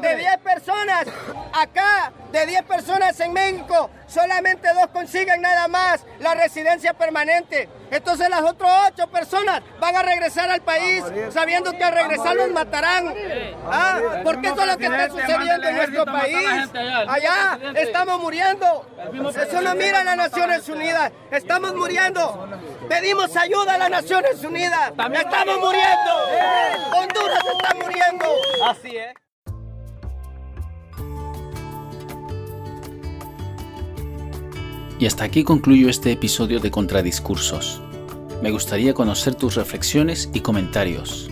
De 0.00 0.16
10 0.16 0.38
personas 0.38 1.06
acá, 1.52 2.12
de 2.32 2.46
10 2.46 2.62
personas 2.62 3.18
en 3.20 3.32
México, 3.32 3.90
solamente 4.06 4.68
dos 4.74 4.88
consiguen 4.88 5.40
nada 5.40 5.68
más 5.68 6.04
la 6.20 6.34
residencia 6.34 6.94
permanente. 6.94 7.68
Entonces 7.90 8.28
las 8.28 8.42
otras 8.42 8.90
ocho 8.90 9.06
personas 9.08 9.62
van 9.80 9.96
a 9.96 10.02
regresar 10.02 10.50
al 10.50 10.60
país 10.60 11.02
sabiendo 11.30 11.72
que 11.72 11.84
al 11.84 11.94
regresar 11.94 12.36
los 12.36 12.50
matarán. 12.50 13.14
¿Ah? 13.70 14.00
Porque 14.22 14.48
eso 14.48 14.60
es 14.60 14.66
lo 14.66 14.76
que 14.76 14.86
está 14.86 15.08
sucediendo 15.08 15.68
en 15.68 15.76
nuestro 15.76 16.04
país. 16.04 16.70
Allá 17.08 17.58
estamos 17.76 18.20
muriendo. 18.20 18.86
Eso 19.36 19.60
no 19.62 19.74
mira 19.74 20.00
a 20.00 20.04
las 20.04 20.16
Naciones 20.16 20.68
Unidas. 20.68 21.12
Estamos 21.30 21.74
muriendo. 21.74 22.48
Pedimos 22.88 23.34
ayuda 23.36 23.74
a 23.74 23.78
las 23.78 23.90
Naciones 23.90 24.44
Unidas. 24.44 24.92
Estamos 25.30 25.58
muriendo. 25.60 26.10
Honduras 26.96 27.44
está 27.52 27.74
muriendo. 27.74 28.24
Así 28.64 28.96
es. 28.96 29.12
Y 34.98 35.04
hasta 35.04 35.24
aquí 35.24 35.44
concluyo 35.44 35.90
este 35.90 36.12
episodio 36.12 36.60
de 36.60 36.70
Contradiscursos. 36.70 37.82
Me 38.42 38.50
gustaría 38.50 38.94
conocer 38.94 39.34
tus 39.34 39.56
reflexiones 39.56 40.30
y 40.32 40.40
comentarios. 40.40 41.28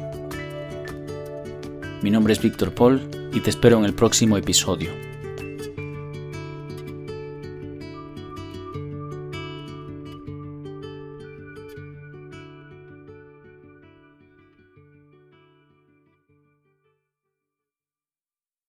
Mi 2.01 2.10
nombre 2.12 2.31
es 2.31 2.41
Víctor 2.41 2.73
Paul 2.73 3.01
y 3.33 3.41
te 3.41 3.49
espero 3.49 3.77
en 3.77 3.83
el 3.83 3.93
próximo 3.93 4.38
episodio. 4.38 5.07